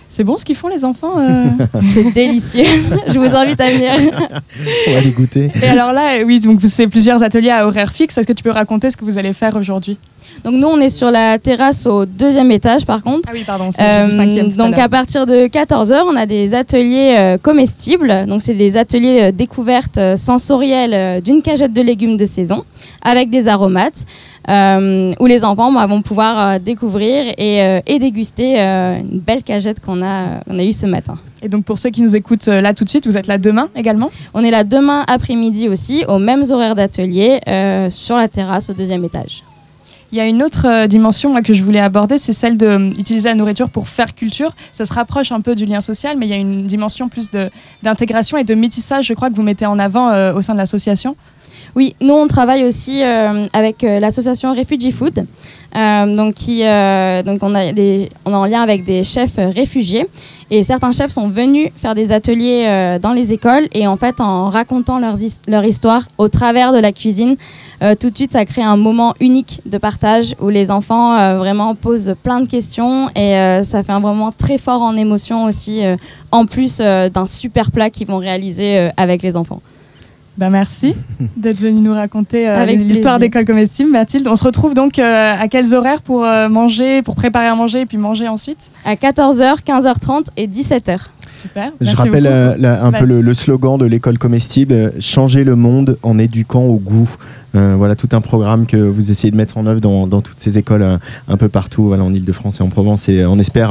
C'est 0.10 0.24
bon 0.24 0.36
ce 0.38 0.44
qu'ils 0.46 0.56
font 0.56 0.68
les 0.68 0.84
enfants 0.84 1.20
euh 1.20 1.46
C'est 1.94 2.12
délicieux. 2.12 2.64
Je 3.08 3.20
vous 3.20 3.36
invite 3.36 3.62
à 3.62 3.70
venir. 3.70 3.92
On 4.88 4.92
va 4.94 5.02
les 5.02 5.12
goûter. 5.12 5.52
Et 5.62 5.68
alors 5.68 5.94
là, 5.94 6.24
oui, 6.26 6.40
donc 6.40 6.60
c'est 6.68 6.88
plusieurs 6.88 7.22
ateliers 7.22 7.52
à 7.52 7.68
horaire 7.68 7.92
fixe. 7.92 8.18
Est-ce 8.18 8.26
que 8.26 8.34
tu 8.34 8.44
peux 8.44 8.52
raconter 8.52 8.90
ce 8.90 8.98
que 8.98 9.06
vous 9.06 9.18
allez 9.20 9.34
faire 9.34 9.56
aujourd'hui? 9.56 9.98
Donc 10.44 10.56
nous, 10.56 10.68
on 10.68 10.80
est 10.80 10.90
sur 10.90 11.12
la 11.12 11.38
terrasse 11.40 11.86
au 11.86 12.06
deuxième 12.06 12.52
étage, 12.52 12.86
par 12.86 13.02
contre. 13.04 13.28
Ah 13.28 13.32
oui, 13.34 13.44
pardon, 13.46 13.70
c'est 13.72 13.82
Euh, 13.82 14.06
le 14.06 14.12
cinquième. 14.12 14.48
à 14.48 14.50
donc 14.56 14.78
à 14.78 14.90
partir 14.90 15.26
de 15.26 15.48
14h, 15.48 16.02
on 16.08 16.16
a 16.16 16.26
des 16.26 16.54
ateliers 16.54 17.16
euh, 17.18 17.38
comestibles. 17.38 18.26
Donc 18.28 18.42
c'est 18.42 18.54
des 18.54 18.76
ateliers 18.78 19.22
euh, 19.24 19.32
découvertes 19.32 19.98
euh, 19.98 20.16
sensorielles 20.16 20.94
euh, 20.94 21.22
d'une 21.22 21.42
cagette 21.42 21.74
de 21.74 21.82
légumes 21.82 22.18
de 22.18 22.26
saison 22.26 22.64
avec 23.04 23.30
des 23.30 23.48
aromates 23.48 24.06
où 24.48 25.26
les 25.26 25.44
enfants 25.44 25.72
bah, 25.74 25.86
vont 25.88 26.02
pouvoir 26.02 26.40
euh, 26.40 26.60
découvrir 26.60 27.34
et, 27.38 27.62
euh, 27.62 27.82
et 27.86 28.00
déguster 28.00 28.62
euh, 28.62 29.00
une 29.00 29.20
belle 29.20 29.44
cagette 29.44 29.82
qu'on 29.82 30.02
a, 30.02 30.40
on 30.50 30.58
a 30.58 30.64
eue 30.64 30.72
ce 30.72 30.86
matin. 30.86 31.16
Et 31.42 31.50
donc 31.50 31.66
pour 31.66 31.78
ceux 31.78 31.90
qui 31.90 32.02
nous 32.02 32.16
écoutent 32.16 32.48
euh, 32.48 32.62
là 32.62 32.74
tout 32.74 32.86
de 32.86 32.90
suite, 32.90 33.06
vous 33.08 33.18
êtes 33.18 33.28
là 33.28 33.38
demain 33.38 33.68
également? 33.76 34.10
On 34.34 34.44
est 34.44 34.52
là 34.52 34.64
demain 34.64 35.04
après-midi 35.08 35.68
aussi, 35.68 36.06
aux 36.08 36.18
mêmes 36.20 36.46
horaires 36.50 36.76
d'atelier, 36.76 37.42
euh, 37.48 37.90
sur 37.90 38.16
la 38.16 38.30
terrasse 38.30 38.70
au 38.70 38.74
deuxième 38.74 39.04
étage. 39.04 39.44
Il 40.14 40.18
y 40.18 40.22
a 40.22 40.26
une 40.26 40.42
autre 40.42 40.66
euh, 40.66 40.88
dimension 40.88 41.32
moi, 41.32 41.42
que 41.42 41.54
je 41.54 41.62
voulais 41.62 41.82
aborder, 41.82 42.18
c'est 42.18 42.32
celle 42.32 42.58
d'utiliser 42.58 43.28
la 43.28 43.36
nourriture 43.36 43.70
pour 43.70 43.90
faire 43.90 44.16
culture. 44.16 44.56
Ça 44.72 44.86
se 44.86 44.94
rapproche 44.94 45.34
un 45.34 45.42
peu 45.42 45.54
du 45.54 45.66
lien 45.66 45.82
social, 45.82 46.16
mais 46.18 46.26
il 46.26 46.30
y 46.30 46.34
a 46.34 46.38
une 46.38 46.66
dimension 46.66 47.10
plus 47.10 47.30
d'intégration 47.84 48.38
et 48.38 48.46
de 48.46 48.56
métissage, 48.56 49.08
je 49.08 49.14
crois, 49.14 49.30
que 49.30 49.36
vous 49.36 49.44
mettez 49.44 49.66
en 49.66 49.78
avant 49.78 50.10
euh, 50.10 50.34
au 50.34 50.42
sein 50.42 50.54
de 50.54 50.58
l'association. 50.60 51.18
Oui, 51.76 51.96
nous 52.02 52.14
on 52.14 52.28
travaille 52.28 52.64
aussi 52.66 53.04
euh, 53.04 53.48
avec 53.54 53.84
euh, 53.84 54.00
l'association 54.00 54.54
Refugee 54.54 54.92
Food, 54.92 55.26
euh, 55.76 56.16
donc 56.16 56.36
on 57.44 57.56
a 57.56 57.64
est 57.66 58.10
en 58.26 58.46
lien 58.46 58.62
avec 58.62 58.84
des 58.86 59.04
chefs 59.04 59.36
réfugiés. 59.38 60.08
Et 60.50 60.64
certains 60.64 60.94
chefs 60.94 61.12
sont 61.12 61.28
venus 61.28 61.70
faire 61.76 61.94
des 61.94 62.14
ateliers 62.14 62.98
dans 63.02 63.12
les 63.12 63.34
écoles. 63.34 63.68
Et 63.74 63.86
en 63.86 63.98
fait 63.98 64.22
en 64.22 64.50
racontant 64.50 64.98
leurs 64.98 65.22
his- 65.22 65.42
leur 65.48 65.66
histoire 65.66 66.08
au 66.18 66.30
travers 66.30 66.72
de 66.72 66.80
la 66.80 66.94
cuisine, 66.94 67.36
tout 68.00 68.10
de 68.10 68.16
suite 68.16 68.32
ça 68.32 68.46
crée 68.46 68.62
un 68.64 68.78
moment 68.78 69.14
unique 69.20 69.60
de 69.66 69.78
partage 69.78 70.36
où 70.40 70.48
les 70.48 70.72
enfants 70.72 71.38
vraiment 71.38 71.76
posent 71.76 72.16
plein 72.24 72.40
de 72.40 72.48
questions. 72.48 73.10
Et 73.16 73.62
ça 73.64 73.84
fait 73.84 73.92
un 73.92 74.00
moment 74.00 74.32
très 74.32 74.58
fort 74.58 74.82
en 74.82 74.96
émotion 74.96 75.44
aussi, 75.44 75.82
en 76.32 76.46
plus 76.46 76.78
d'un 76.78 77.26
super 77.26 77.70
plat 77.72 77.90
qu'ils 77.90 78.08
vont 78.08 78.18
réaliser 78.18 78.90
avec 78.96 79.24
les 79.24 79.36
enfants. 79.36 79.62
Ben 80.38 80.52
merci 80.52 80.94
d'être 81.38 81.60
venu 81.60 81.82
nous 81.82 81.94
raconter 81.94 82.48
euh, 82.48 82.66
l'histoire 82.66 83.18
d'école 83.18 83.46
comestible, 83.46 83.90
Mathilde. 83.90 84.28
On 84.28 84.36
se 84.36 84.44
retrouve 84.44 84.76
donc 84.76 85.00
euh, 85.00 85.36
à 85.38 85.48
quels 85.48 85.74
horaires 85.74 86.02
pour 86.02 86.24
euh, 86.24 86.48
manger, 86.48 87.02
pour 87.02 87.16
préparer 87.16 87.48
à 87.48 87.56
manger 87.56 87.82
et 87.82 87.86
puis 87.88 87.98
manger 87.98 88.28
ensuite? 88.28 88.72
À 88.86 88.94
14h, 88.94 89.64
15h30 89.64 90.28
et 90.38 90.48
17h. 90.48 91.08
Super. 91.38 91.72
Je 91.82 91.96
rappelle 91.96 92.28
euh, 92.28 92.56
la- 92.58 92.84
un 92.84 92.92
peu 92.92 93.06
le, 93.06 93.22
le 93.22 93.34
slogan 93.34 93.78
de 93.78 93.86
l'école 93.86 94.18
comestible 94.18 94.74
euh, 94.74 94.90
changer 95.00 95.44
le 95.44 95.56
monde 95.56 95.98
en 96.04 96.18
éduquant 96.20 96.64
au 96.64 96.76
goût. 96.78 97.10
Euh, 97.56 97.76
voilà 97.78 97.96
tout 97.96 98.10
un 98.12 98.20
programme 98.22 98.66
que 98.66 98.76
vous 98.78 99.10
essayez 99.10 99.32
de 99.32 99.38
mettre 99.38 99.58
en 99.58 99.66
œuvre 99.66 99.80
dans, 99.80 100.06
dans 100.06 100.22
toutes 100.22 100.40
ces 100.40 100.58
écoles 100.58 100.86
un 101.28 101.38
peu 101.38 101.48
partout 101.48 101.86
voilà, 101.86 102.04
en 102.04 102.14
Ile-de-France 102.14 102.60
et 102.60 102.64
en 102.64 102.68
Provence. 102.68 103.08
Et 103.08 103.26
on 103.26 103.40
espère 103.40 103.70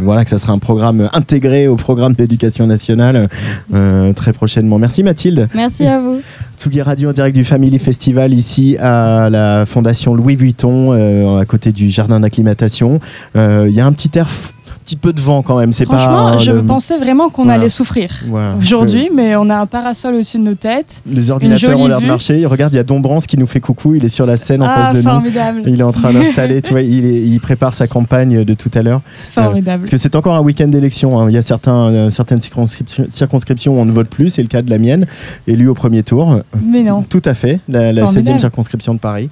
voilà, 0.00 0.22
que 0.24 0.30
ça 0.30 0.38
sera 0.38 0.52
un 0.52 0.58
programme 0.58 1.08
intégré 1.12 1.66
au 1.66 1.74
programme 1.76 2.12
de 2.14 2.18
l'éducation 2.22 2.66
nationale 2.66 3.28
très 4.14 4.32
prochainement. 4.32 4.78
Merci 4.78 5.02
Mathilde. 5.02 5.48
Merci 5.54 5.84
à 5.84 5.98
vous. 6.00 6.20
Tsugi 6.56 6.80
Radio 6.80 7.10
en 7.10 7.12
direct 7.12 7.36
du 7.36 7.44
Family 7.44 7.78
Festival 7.80 8.32
ici 8.32 8.76
à 8.78 9.28
la 9.30 9.66
Fondation 9.66 10.14
Louis 10.14 10.36
Vuitton 10.36 10.92
à 11.38 11.44
côté 11.44 11.72
du 11.72 11.90
jardin 11.90 12.20
d'acclimatation. 12.20 13.00
Il 13.34 13.70
y 13.70 13.80
a 13.80 13.84
un 13.86 13.92
petit 13.92 14.16
air, 14.16 14.28
petit 14.88 14.96
peu 14.96 15.12
de 15.12 15.20
vent 15.20 15.42
quand 15.42 15.58
même. 15.58 15.72
C'est 15.72 15.84
Franchement, 15.84 16.32
pas 16.32 16.38
je 16.38 16.50
le- 16.52 16.62
pensais 16.62 16.96
vraiment 16.96 17.28
qu'on 17.28 17.44
Voilà. 17.44 17.60
allait 17.60 17.68
souffrir 17.68 18.10
Voilà. 18.26 18.54
aujourd'hui, 18.58 19.10
mais 19.14 19.36
on 19.36 19.50
a 19.50 19.56
un 19.56 19.66
parasol 19.66 20.14
au-dessus 20.14 20.38
de 20.38 20.44
nos 20.44 20.54
têtes. 20.54 21.02
Les 21.06 21.30
ordinateurs 21.30 21.78
ont 21.78 21.86
l'air 21.86 22.00
de 22.00 22.06
marcher. 22.06 22.46
Regarde, 22.46 22.72
il 22.72 22.76
y 22.76 22.78
a 22.78 22.84
Dombrance 22.84 23.26
qui 23.26 23.36
nous 23.36 23.46
fait 23.46 23.60
coucou. 23.60 23.94
Il 23.94 24.04
est 24.04 24.08
sur 24.08 24.24
la 24.24 24.36
scène 24.38 24.62
en 24.62 24.66
ah, 24.68 24.74
face 24.92 24.96
de 24.96 25.02
nous. 25.02 25.62
Il 25.66 25.80
est 25.80 25.84
en 25.84 25.92
train 25.92 26.12
d'installer, 26.12 26.62
tu 26.62 26.70
vois, 26.70 26.80
il, 26.80 27.04
est- 27.04 27.20
il 27.22 27.38
prépare 27.40 27.74
sa 27.74 27.86
campagne 27.86 28.44
de 28.44 28.54
tout 28.54 28.70
à 28.74 28.80
l'heure. 28.82 29.02
C'est 29.12 29.32
formidable. 29.32 29.80
Parce 29.82 29.90
que 29.90 29.98
c'est 29.98 30.16
encore 30.16 30.34
un 30.36 30.40
week-end 30.40 30.68
d'élection. 30.68 31.20
hein. 31.20 31.26
Il 31.28 31.34
y 31.34 31.38
a 31.38 31.42
certains, 31.42 31.84
euh, 31.92 32.10
certaines 32.10 32.40
circonscriptions, 32.40 33.04
circonscriptions 33.10 33.76
où 33.76 33.80
on 33.80 33.84
ne 33.84 33.92
vote 33.92 34.08
plus. 34.08 34.30
C'est 34.30 34.42
le 34.42 34.48
cas 34.48 34.62
de 34.62 34.70
la 34.70 34.78
mienne, 34.78 35.06
élue 35.46 35.68
au 35.68 35.74
premier 35.74 36.02
tour. 36.02 36.38
Mais 36.64 36.82
non. 36.82 37.02
Tout 37.02 37.22
à 37.26 37.34
fait, 37.34 37.60
la, 37.68 37.92
la 37.92 38.04
Formidable. 38.06 38.36
16e 38.36 38.40
circonscription 38.40 38.94
de 38.94 38.98
Paris. 39.00 39.28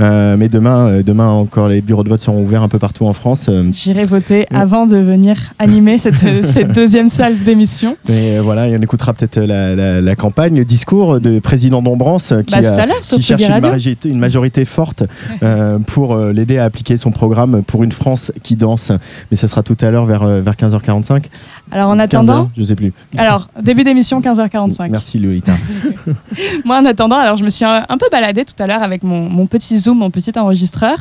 Euh, 0.00 0.36
mais 0.36 0.48
demain, 0.50 0.88
euh, 0.88 1.02
demain 1.02 1.28
encore, 1.30 1.68
les 1.68 1.80
bureaux 1.80 2.04
de 2.04 2.08
vote 2.10 2.20
seront 2.20 2.42
ouverts 2.42 2.62
un 2.62 2.68
peu 2.68 2.78
partout 2.78 3.06
en 3.06 3.12
France. 3.14 3.46
Euh, 3.48 3.64
J'irai 3.72 4.04
voter 4.06 4.46
avant 4.52 4.86
de 4.86 4.97
venir 4.98 5.36
animer 5.58 5.98
cette, 5.98 6.16
cette 6.44 6.72
deuxième 6.72 7.08
salle 7.08 7.38
d'émission. 7.38 7.96
mais 8.08 8.38
euh, 8.38 8.42
voilà, 8.42 8.68
et 8.68 8.76
on 8.76 8.82
écoutera 8.82 9.14
peut-être 9.14 9.38
la, 9.38 9.74
la- 9.74 10.00
la 10.00 10.16
campagne, 10.16 10.56
le 10.56 10.64
discours 10.64 11.20
de 11.20 11.38
président 11.38 11.82
Dombrance 11.82 12.32
euh, 12.32 12.42
qui, 12.42 12.52
Bah, 12.52 12.58
a- 12.58 13.00
qui 13.00 13.22
cherche 13.22 13.42
une 13.42 13.60
majorité, 13.60 14.08
une 14.08 14.18
majorité 14.18 14.64
forte 14.64 15.04
euh, 15.42 15.78
pour 15.78 16.14
euh, 16.14 16.32
l'aider 16.32 16.58
à 16.58 16.64
appliquer 16.64 16.96
son 16.96 17.10
programme 17.10 17.62
pour 17.62 17.84
une 17.84 17.92
France 17.92 18.32
qui 18.42 18.56
danse. 18.56 18.92
Mais 19.30 19.36
ça 19.36 19.48
sera 19.48 19.62
tout 19.62 19.76
à 19.80 19.90
l'heure 19.90 20.06
vers, 20.06 20.22
euh, 20.22 20.40
vers 20.40 20.54
15h45. 20.54 21.24
Alors 21.70 21.90
en 21.90 21.96
15h, 21.96 22.02
attendant, 22.02 22.50
je 22.56 22.64
sais 22.64 22.74
plus. 22.74 22.92
alors 23.16 23.48
début 23.60 23.84
d'émission 23.84 24.20
15h45. 24.20 24.88
Merci 24.90 25.18
Lolita. 25.18 25.52
Moi, 26.64 26.78
en 26.78 26.84
attendant, 26.84 27.16
alors 27.16 27.36
je 27.36 27.44
me 27.44 27.50
suis 27.50 27.64
un, 27.64 27.84
un 27.88 27.98
peu 27.98 28.06
baladée 28.10 28.44
tout 28.44 28.60
à 28.62 28.66
l'heure 28.66 28.82
avec 28.82 29.02
mon, 29.02 29.28
mon 29.28 29.46
petit 29.46 29.78
zoom, 29.78 29.98
mon 29.98 30.10
petit 30.10 30.32
enregistreur, 30.36 30.98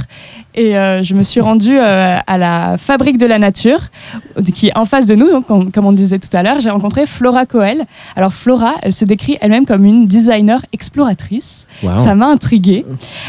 et 0.56 0.76
euh, 0.76 1.04
je 1.04 1.14
me 1.14 1.22
suis 1.22 1.40
rendue 1.40 1.78
euh, 1.78 2.18
à 2.26 2.38
la 2.38 2.78
Fabrique 2.78 3.18
de 3.18 3.26
la 3.26 3.38
Nature, 3.38 3.80
qui 4.54 4.68
est 4.68 4.78
en 4.78 4.86
face 4.86 5.06
de 5.06 5.14
nous, 5.14 5.30
donc, 5.30 5.46
comme, 5.46 5.72
comme 5.72 5.86
on 5.86 5.92
disait 5.92 6.18
tout 6.20 6.36
à 6.36 6.42
l'heure. 6.42 6.60
J'ai 6.60 6.72
rencontré 6.72 7.06
Flora 7.06 7.46
Coel. 7.46 7.86
Alors 8.16 8.34
Flora, 8.34 8.74
elle 8.82 8.94
se 8.94 9.06
décrit 9.06 9.38
elle-même 9.40 9.66
comme 9.66 9.86
une 9.86 10.06
designer 10.06 10.66
exploratrice. 10.74 11.67
Wow. 11.84 11.94
Ça 11.94 12.16
m'a 12.16 12.28
intriguée. 12.28 12.86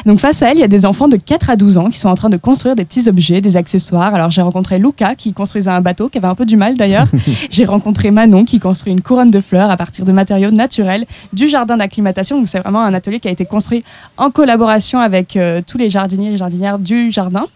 Donc 0.06 0.20
face 0.20 0.42
à 0.42 0.50
elle, 0.50 0.56
il 0.56 0.60
y 0.60 0.64
a 0.64 0.68
des 0.68 0.86
enfants 0.86 1.08
de 1.08 1.16
4 1.16 1.50
à 1.50 1.56
12 1.56 1.78
ans 1.78 1.90
qui 1.90 1.98
sont 1.98 2.08
en 2.08 2.14
train 2.14 2.30
de 2.30 2.36
construire 2.36 2.74
des 2.76 2.84
petits 2.84 3.08
objets, 3.08 3.40
des 3.40 3.56
accessoires. 3.56 4.14
Alors 4.14 4.30
j'ai 4.30 4.42
rencontré 4.42 4.78
Luca 4.78 5.14
qui 5.14 5.32
construisait 5.32 5.70
un 5.70 5.80
bateau, 5.80 6.08
qui 6.08 6.18
avait 6.18 6.28
un 6.28 6.34
peu 6.34 6.46
du 6.46 6.56
mal 6.56 6.76
d'ailleurs. 6.76 7.06
j'ai 7.50 7.64
rencontré 7.64 8.10
Manon 8.10 8.44
qui 8.44 8.58
construit 8.58 8.92
une 8.92 9.02
couronne 9.02 9.30
de 9.30 9.40
fleurs 9.40 9.70
à 9.70 9.76
partir 9.76 10.04
de 10.04 10.12
matériaux 10.12 10.50
naturels 10.50 11.04
du 11.32 11.48
jardin 11.48 11.76
d'acclimatation. 11.76 12.38
Donc 12.38 12.48
c'est 12.48 12.60
vraiment 12.60 12.82
un 12.82 12.94
atelier 12.94 13.20
qui 13.20 13.28
a 13.28 13.30
été 13.30 13.44
construit 13.44 13.84
en 14.16 14.30
collaboration 14.30 14.98
avec 14.98 15.36
euh, 15.36 15.60
tous 15.66 15.78
les 15.78 15.90
jardiniers 15.90 16.32
et 16.32 16.36
jardinières 16.36 16.78
du 16.78 17.12
jardin. 17.12 17.46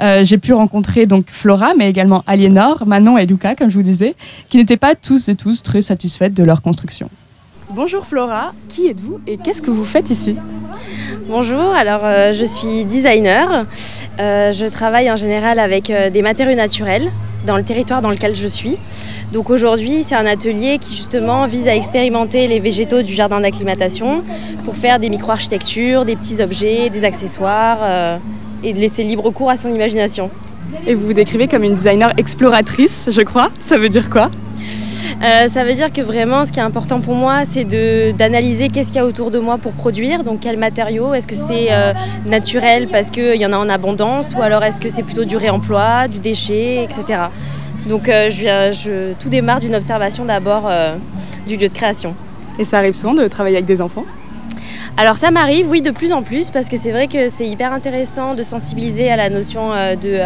Euh, 0.00 0.24
j'ai 0.24 0.38
pu 0.38 0.52
rencontrer 0.52 1.06
donc 1.06 1.26
Flora, 1.28 1.74
mais 1.76 1.88
également 1.88 2.24
Aliénor, 2.26 2.86
Manon 2.86 3.16
et 3.18 3.26
Luca, 3.26 3.54
comme 3.54 3.70
je 3.70 3.76
vous 3.76 3.82
disais, 3.82 4.14
qui 4.48 4.56
n'étaient 4.56 4.76
pas 4.76 4.94
tous 4.94 5.28
et 5.28 5.36
tous 5.36 5.62
très 5.62 5.82
satisfaites 5.82 6.34
de 6.34 6.42
leur 6.42 6.62
construction. 6.62 7.08
Bonjour 7.74 8.06
Flora, 8.06 8.52
qui 8.68 8.86
êtes-vous 8.86 9.18
et 9.26 9.36
qu'est-ce 9.36 9.60
que 9.60 9.70
vous 9.72 9.84
faites 9.84 10.08
ici 10.08 10.36
Bonjour, 11.28 11.74
alors 11.74 12.02
euh, 12.04 12.30
je 12.30 12.44
suis 12.44 12.84
designer. 12.84 13.66
Euh, 14.20 14.52
je 14.52 14.66
travaille 14.66 15.10
en 15.10 15.16
général 15.16 15.58
avec 15.58 15.90
euh, 15.90 16.08
des 16.08 16.22
matériaux 16.22 16.54
naturels 16.54 17.10
dans 17.48 17.56
le 17.56 17.64
territoire 17.64 18.00
dans 18.00 18.10
lequel 18.10 18.36
je 18.36 18.46
suis. 18.46 18.78
Donc 19.32 19.50
aujourd'hui, 19.50 20.04
c'est 20.04 20.14
un 20.14 20.24
atelier 20.24 20.78
qui 20.78 20.94
justement 20.94 21.46
vise 21.46 21.66
à 21.66 21.74
expérimenter 21.74 22.46
les 22.46 22.60
végétaux 22.60 23.02
du 23.02 23.12
jardin 23.12 23.40
d'acclimatation 23.40 24.22
pour 24.64 24.76
faire 24.76 25.00
des 25.00 25.08
micro-architectures, 25.08 26.04
des 26.04 26.14
petits 26.14 26.40
objets, 26.40 26.90
des 26.90 27.04
accessoires 27.04 28.20
et 28.62 28.72
de 28.72 28.78
laisser 28.78 29.02
libre 29.02 29.32
cours 29.32 29.50
à 29.50 29.56
son 29.56 29.74
imagination. 29.74 30.30
Et 30.86 30.94
vous 30.94 31.06
vous 31.06 31.12
décrivez 31.12 31.48
comme 31.48 31.64
une 31.64 31.74
designer 31.74 32.12
exploratrice, 32.18 33.08
je 33.10 33.22
crois. 33.22 33.50
Ça 33.58 33.78
veut 33.78 33.88
dire 33.88 34.10
quoi 34.10 34.30
Euh, 35.22 35.48
ça 35.48 35.64
veut 35.64 35.72
dire 35.74 35.92
que 35.92 36.00
vraiment, 36.00 36.44
ce 36.44 36.52
qui 36.52 36.58
est 36.60 36.62
important 36.62 37.00
pour 37.00 37.14
moi, 37.14 37.44
c'est 37.44 37.64
d'analyser 37.64 38.68
qu'est-ce 38.68 38.88
qu'il 38.88 38.96
y 38.96 39.00
a 39.00 39.06
autour 39.06 39.30
de 39.30 39.38
moi 39.38 39.58
pour 39.58 39.72
produire, 39.72 40.22
donc 40.22 40.40
quels 40.40 40.58
matériaux, 40.58 41.14
est-ce 41.14 41.26
que 41.26 41.34
c'est 41.34 41.68
euh, 41.70 41.92
naturel 42.26 42.88
parce 42.88 43.10
qu'il 43.10 43.36
y 43.36 43.46
en 43.46 43.52
a 43.52 43.56
en 43.56 43.68
abondance, 43.68 44.34
ou 44.36 44.42
alors 44.42 44.62
est-ce 44.64 44.80
que 44.80 44.88
c'est 44.90 45.02
plutôt 45.02 45.24
du 45.24 45.36
réemploi, 45.36 46.08
du 46.08 46.18
déchet, 46.18 46.82
etc. 46.84 47.20
Donc 47.88 48.08
euh, 48.08 48.28
je 48.28 48.40
viens- 48.40 48.72
je- 48.72 49.12
tout 49.14 49.28
démarre 49.28 49.60
d'une 49.60 49.74
observation 49.74 50.24
d'abord 50.24 50.70
du 51.46 51.56
lieu 51.56 51.68
de 51.68 51.72
création. 51.74 52.14
Et 52.58 52.64
ça 52.64 52.78
arrive 52.78 52.94
souvent 52.94 53.14
de 53.14 53.26
travailler 53.26 53.56
avec 53.56 53.66
des 53.66 53.80
enfants? 53.80 54.04
Alors 54.96 55.16
ça 55.16 55.30
m'arrive, 55.30 55.68
oui, 55.70 55.80
de 55.80 55.90
plus 55.90 56.12
en 56.12 56.22
plus, 56.22 56.50
parce 56.50 56.68
que 56.68 56.76
c'est 56.76 56.92
vrai 56.92 57.08
que 57.08 57.28
c'est 57.30 57.46
hyper 57.46 57.72
intéressant 57.72 58.34
de 58.34 58.42
sensibiliser 58.42 59.10
à 59.10 59.16
la 59.16 59.28
notion 59.30 59.70
de, 60.00 60.18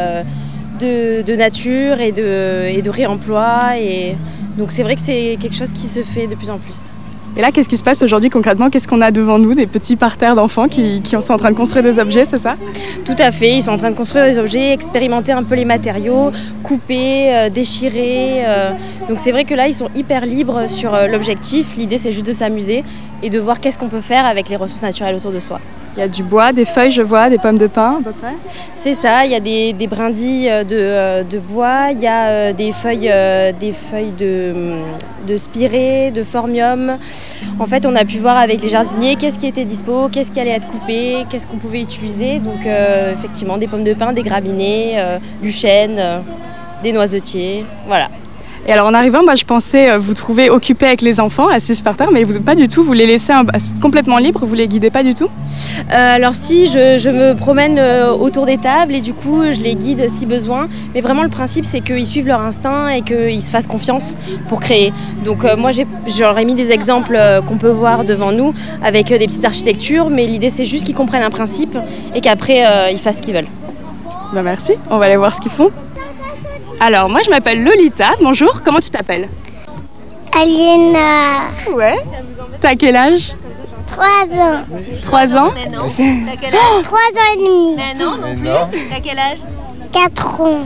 de, 0.80 1.22
de 1.22 1.36
nature 1.36 2.00
et 2.00 2.12
de, 2.12 2.66
et 2.68 2.82
de 2.82 2.90
réemploi. 2.90 3.78
Et... 3.78 4.16
Donc 4.58 4.72
c'est 4.72 4.82
vrai 4.82 4.96
que 4.96 5.00
c'est 5.00 5.38
quelque 5.40 5.54
chose 5.56 5.72
qui 5.72 5.86
se 5.86 6.02
fait 6.02 6.26
de 6.26 6.34
plus 6.34 6.50
en 6.50 6.58
plus. 6.58 6.92
Et 7.36 7.40
là, 7.40 7.52
qu'est-ce 7.52 7.68
qui 7.68 7.76
se 7.76 7.84
passe 7.84 8.02
aujourd'hui 8.02 8.30
concrètement? 8.30 8.68
Qu'est-ce 8.68 8.88
qu'on 8.88 9.00
a 9.00 9.12
devant 9.12 9.38
nous? 9.38 9.54
Des 9.54 9.68
petits 9.68 9.94
parterres 9.94 10.34
d'enfants 10.34 10.66
qui, 10.66 11.00
qui 11.02 11.14
sont 11.20 11.32
en 11.32 11.36
train 11.36 11.52
de 11.52 11.56
construire 11.56 11.84
des 11.84 12.00
objets, 12.00 12.24
c'est 12.24 12.38
ça? 12.38 12.56
Tout 13.04 13.14
à 13.18 13.30
fait, 13.30 13.54
ils 13.54 13.62
sont 13.62 13.70
en 13.70 13.76
train 13.76 13.92
de 13.92 13.96
construire 13.96 14.24
des 14.24 14.38
objets, 14.38 14.72
expérimenter 14.72 15.30
un 15.30 15.44
peu 15.44 15.54
les 15.54 15.64
matériaux, 15.64 16.32
couper, 16.64 17.32
euh, 17.32 17.48
déchirer. 17.50 18.44
euh. 18.44 18.70
Donc 19.08 19.20
c'est 19.20 19.30
vrai 19.30 19.44
que 19.44 19.54
là, 19.54 19.68
ils 19.68 19.74
sont 19.74 19.88
hyper 19.94 20.26
libres 20.26 20.68
sur 20.68 20.92
euh, 20.92 21.06
l'objectif. 21.06 21.76
L'idée, 21.76 21.98
c'est 21.98 22.10
juste 22.10 22.26
de 22.26 22.32
s'amuser 22.32 22.82
et 23.22 23.30
de 23.30 23.38
voir 23.38 23.60
qu'est-ce 23.60 23.78
qu'on 23.78 23.88
peut 23.88 24.00
faire 24.00 24.26
avec 24.26 24.48
les 24.48 24.56
ressources 24.56 24.82
naturelles 24.82 25.14
autour 25.14 25.30
de 25.30 25.40
soi. 25.40 25.60
Il 25.98 26.02
y 26.02 26.04
a 26.04 26.08
du 26.08 26.22
bois, 26.22 26.52
des 26.52 26.64
feuilles, 26.64 26.92
je 26.92 27.02
vois, 27.02 27.28
des 27.28 27.38
pommes 27.38 27.58
de 27.58 27.66
pin. 27.66 28.00
C'est 28.76 28.94
ça, 28.94 29.24
il 29.24 29.32
y 29.32 29.34
a 29.34 29.40
des, 29.40 29.86
brindilles 29.88 30.44
de, 30.64 30.76
euh, 30.76 31.24
de 31.24 31.40
bois, 31.40 31.90
il 31.90 31.98
y 31.98 32.06
a 32.06 32.28
euh, 32.28 32.52
des 32.52 32.70
feuilles, 32.70 33.10
euh, 33.10 33.50
des 33.50 33.72
feuilles 33.72 34.12
de, 34.16 34.54
de 35.26 35.36
spirée, 35.36 36.12
de 36.12 36.22
formium. 36.22 36.98
En 37.58 37.66
fait, 37.66 37.84
on 37.84 37.96
a 37.96 38.04
pu 38.04 38.18
voir 38.18 38.36
avec 38.36 38.62
les 38.62 38.68
jardiniers 38.68 39.16
qu'est-ce 39.16 39.40
qui 39.40 39.48
était 39.48 39.64
dispo, 39.64 40.08
qu'est-ce 40.08 40.30
qui 40.30 40.38
allait 40.38 40.50
être 40.50 40.68
coupé, 40.68 41.26
qu'est-ce 41.28 41.48
qu'on 41.48 41.56
pouvait 41.56 41.82
utiliser. 41.82 42.38
Donc, 42.38 42.64
euh, 42.64 43.12
effectivement, 43.14 43.58
des 43.58 43.66
pommes 43.66 43.82
de 43.82 43.94
pin, 43.94 44.12
des 44.12 44.22
grabinets, 44.22 44.92
euh, 44.98 45.18
du 45.42 45.50
chêne, 45.50 45.96
euh, 45.98 46.20
des 46.84 46.92
noisetiers. 46.92 47.64
Voilà. 47.88 48.08
Et 48.68 48.72
alors 48.72 48.86
en 48.86 48.92
arrivant, 48.92 49.24
moi 49.24 49.34
je 49.34 49.46
pensais 49.46 49.90
euh, 49.90 49.98
vous 49.98 50.12
trouver 50.12 50.50
occupé 50.50 50.84
avec 50.84 51.00
les 51.00 51.20
enfants, 51.20 51.48
assis 51.48 51.82
par 51.82 51.96
terre, 51.96 52.10
mais 52.12 52.22
vous 52.22 52.38
pas 52.38 52.54
du 52.54 52.68
tout. 52.68 52.84
Vous 52.84 52.92
les 52.92 53.06
laissez 53.06 53.32
un- 53.32 53.46
complètement 53.80 54.18
libres, 54.18 54.44
vous 54.44 54.54
les 54.54 54.68
guidez 54.68 54.90
pas 54.90 55.02
du 55.02 55.14
tout? 55.14 55.28
Euh, 55.90 56.14
alors 56.16 56.34
si, 56.34 56.66
je, 56.66 56.98
je 56.98 57.08
me 57.08 57.34
promène 57.34 57.78
euh, 57.78 58.12
autour 58.12 58.44
des 58.44 58.58
tables 58.58 58.94
et 58.94 59.00
du 59.00 59.14
coup 59.14 59.40
je 59.50 59.60
les 59.60 59.74
guide 59.74 60.10
si 60.10 60.26
besoin. 60.26 60.68
Mais 60.94 61.00
vraiment 61.00 61.22
le 61.22 61.30
principe 61.30 61.64
c'est 61.64 61.80
qu'ils 61.80 62.04
suivent 62.04 62.26
leur 62.26 62.42
instinct 62.42 62.88
et 62.88 63.00
qu'ils 63.00 63.40
se 63.40 63.50
fassent 63.50 63.66
confiance 63.66 64.16
pour 64.50 64.60
créer. 64.60 64.92
Donc 65.24 65.46
euh, 65.46 65.56
moi 65.56 65.70
j'aurais 66.06 66.44
mis 66.44 66.54
des 66.54 66.70
exemples 66.70 67.16
euh, 67.18 67.40
qu'on 67.40 67.56
peut 67.56 67.70
voir 67.70 68.04
devant 68.04 68.32
nous 68.32 68.52
avec 68.84 69.06
des 69.08 69.26
petites 69.26 69.46
architectures, 69.46 70.10
mais 70.10 70.26
l'idée 70.26 70.50
c'est 70.50 70.66
juste 70.66 70.84
qu'ils 70.84 70.94
comprennent 70.94 71.22
un 71.22 71.30
principe 71.30 71.78
et 72.14 72.20
qu'après 72.20 72.92
ils 72.92 72.98
fassent 72.98 73.16
ce 73.16 73.22
qu'ils 73.22 73.34
veulent. 73.34 73.48
Ben 74.34 74.42
merci, 74.42 74.74
on 74.90 74.98
va 74.98 75.06
aller 75.06 75.16
voir 75.16 75.34
ce 75.34 75.40
qu'ils 75.40 75.50
font. 75.50 75.70
Alors 76.80 77.08
moi 77.08 77.20
je 77.24 77.30
m'appelle 77.30 77.62
Lolita, 77.62 78.10
bonjour, 78.20 78.62
comment 78.64 78.78
tu 78.80 78.90
t'appelles 78.90 79.28
Aliena, 80.38 81.48
Ouais. 81.74 81.96
T'as 82.60 82.76
quel 82.76 82.94
âge 82.96 83.32
3 83.86 84.04
ans. 84.06 84.60
3 85.02 85.36
ans 85.36 85.50
Mais 85.54 85.66
non. 85.68 85.90
T'as 85.96 86.36
quel 86.40 86.54
âge 86.54 86.82
3 86.82 86.98
ans 86.98 87.32
et 87.32 87.36
demi. 87.36 87.74
Mais 87.76 87.94
non, 87.94 88.16
non 88.18 88.36
plus. 88.36 88.78
T'as 88.90 89.00
quel 89.02 89.18
âge 89.18 89.38
4 89.92 90.40
ans. 90.42 90.58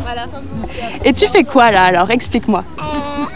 Et 1.05 1.15
tu 1.15 1.27
fais 1.29 1.45
quoi 1.45 1.71
là 1.71 1.85
alors? 1.85 2.11
Explique-moi. 2.11 2.65
Euh, 2.79 2.83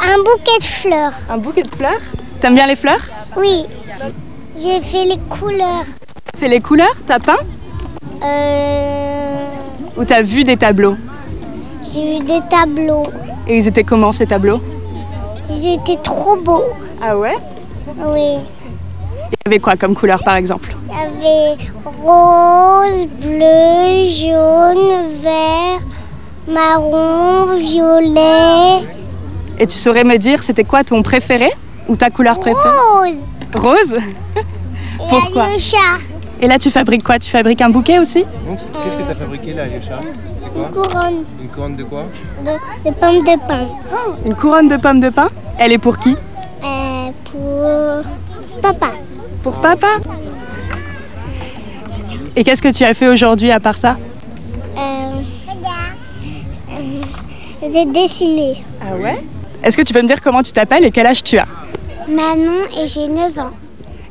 un 0.05 0.19
bouquet 0.19 0.59
de 0.59 0.65
fleurs. 0.65 1.13
Un 1.31 1.39
bouquet 1.39 1.63
de 1.63 1.75
fleurs? 1.75 2.01
T'aimes 2.41 2.55
bien 2.55 2.67
les 2.67 2.77
fleurs? 2.77 3.01
Oui. 3.37 3.65
J'ai 4.59 4.81
fait 4.81 5.05
les 5.05 5.19
couleurs. 5.31 5.85
Fais 6.39 6.49
les 6.49 6.61
couleurs? 6.61 6.97
T'as 7.07 7.21
peint? 7.21 7.39
Euh, 8.25 9.45
Ou 9.97 10.05
t'as 10.05 10.23
vu 10.23 10.43
des 10.45 10.57
tableaux? 10.57 10.97
J'ai 11.93 12.17
eu 12.17 12.21
des 12.21 12.41
tableaux. 12.51 13.07
Et 13.47 13.57
ils 13.57 13.69
étaient 13.69 13.85
comment 13.85 14.13
ces 14.13 14.27
tableaux 14.27 14.61
Ils 15.51 15.75
étaient 15.75 16.01
trop 16.03 16.37
beaux. 16.37 16.65
Ah 17.03 17.17
ouais 17.17 17.37
Oui. 17.99 18.39
Il 19.31 19.37
y 19.45 19.49
avait 19.49 19.59
quoi 19.59 19.77
comme 19.77 19.95
couleur 19.95 20.23
par 20.25 20.37
exemple 20.37 20.75
Il 20.89 20.95
y 20.95 20.99
avait 21.01 21.57
rose, 22.03 23.07
bleu, 23.21 24.09
jaune, 24.11 25.11
vert, 25.23 25.81
marron, 26.49 27.55
violet, 27.57 28.87
Et 29.59 29.67
tu 29.67 29.77
saurais 29.77 30.05
me 30.05 30.17
dire 30.17 30.43
c'était 30.43 30.65
quoi 30.65 30.85
ton 30.85 31.03
préféré 31.03 31.51
Ou 31.89 31.97
ta 31.97 32.11
couleur 32.11 32.39
préférée 32.39 32.69
rose. 33.55 33.63
Rose 33.63 33.95
Et 33.95 35.09
Pourquoi 35.09 35.45
Alyosha, 35.45 35.79
Et 36.41 36.47
là 36.47 36.59
tu 36.59 36.71
fabriques 36.71 37.03
quoi? 37.03 37.19
Tu 37.19 37.31
fabriques 37.31 37.63
un 37.63 37.71
bouquet 37.71 37.99
aussi? 37.99 38.25
Qu'est-ce 38.85 38.97
que 38.97 39.03
tu 39.03 39.11
as 39.11 39.15
fabriqué 39.15 39.53
là, 39.55 39.63
Alyosha 39.65 39.99
C'est 40.43 40.53
quoi? 40.53 40.69
Couronne. 40.69 41.25
Une 41.41 41.49
couronne 41.49 41.77
de 41.77 41.85
quoi? 41.85 42.05
De, 42.45 42.91
de 42.91 42.95
pommes 42.95 43.25
de 43.25 43.47
pain. 43.49 43.67
Une 44.25 44.35
couronne 44.35 44.69
de 44.69 44.77
pommes 44.77 45.01
de 45.01 45.09
pin 45.09 45.29
Elle 45.59 45.73
est 45.73 45.79
pour 45.79 45.99
qui? 45.99 46.15
Euh, 46.65 47.11
pour 47.31 48.61
papa. 48.63 48.93
Pour 49.43 49.55
papa? 49.55 49.87
Et 52.35 52.45
qu'est-ce 52.45 52.61
que 52.63 52.69
tu 52.73 52.85
as 52.85 52.93
fait 52.93 53.09
aujourd'hui 53.09 53.51
à 53.51 53.59
part 53.61 53.79
ça? 53.79 53.97
Euh, 54.77 55.11
euh, 56.73 57.69
J'ai 57.73 57.87
dessiné. 57.87 58.63
Ah 58.83 58.95
ouais? 58.97 59.23
Est-ce 59.63 59.77
que 59.77 59.83
tu 59.83 59.95
peux 59.95 60.03
me 60.03 60.07
dire 60.07 60.21
comment 60.21 60.43
tu 60.43 60.53
t'appelles 60.53 60.85
et 60.85 60.91
quel 60.91 61.07
âge 61.07 61.23
tu 61.23 61.39
as? 61.39 61.47
Manon 62.09 62.65
et 62.79 62.87
j'ai 62.87 63.09
9 63.09 63.39
ans. 63.39 63.51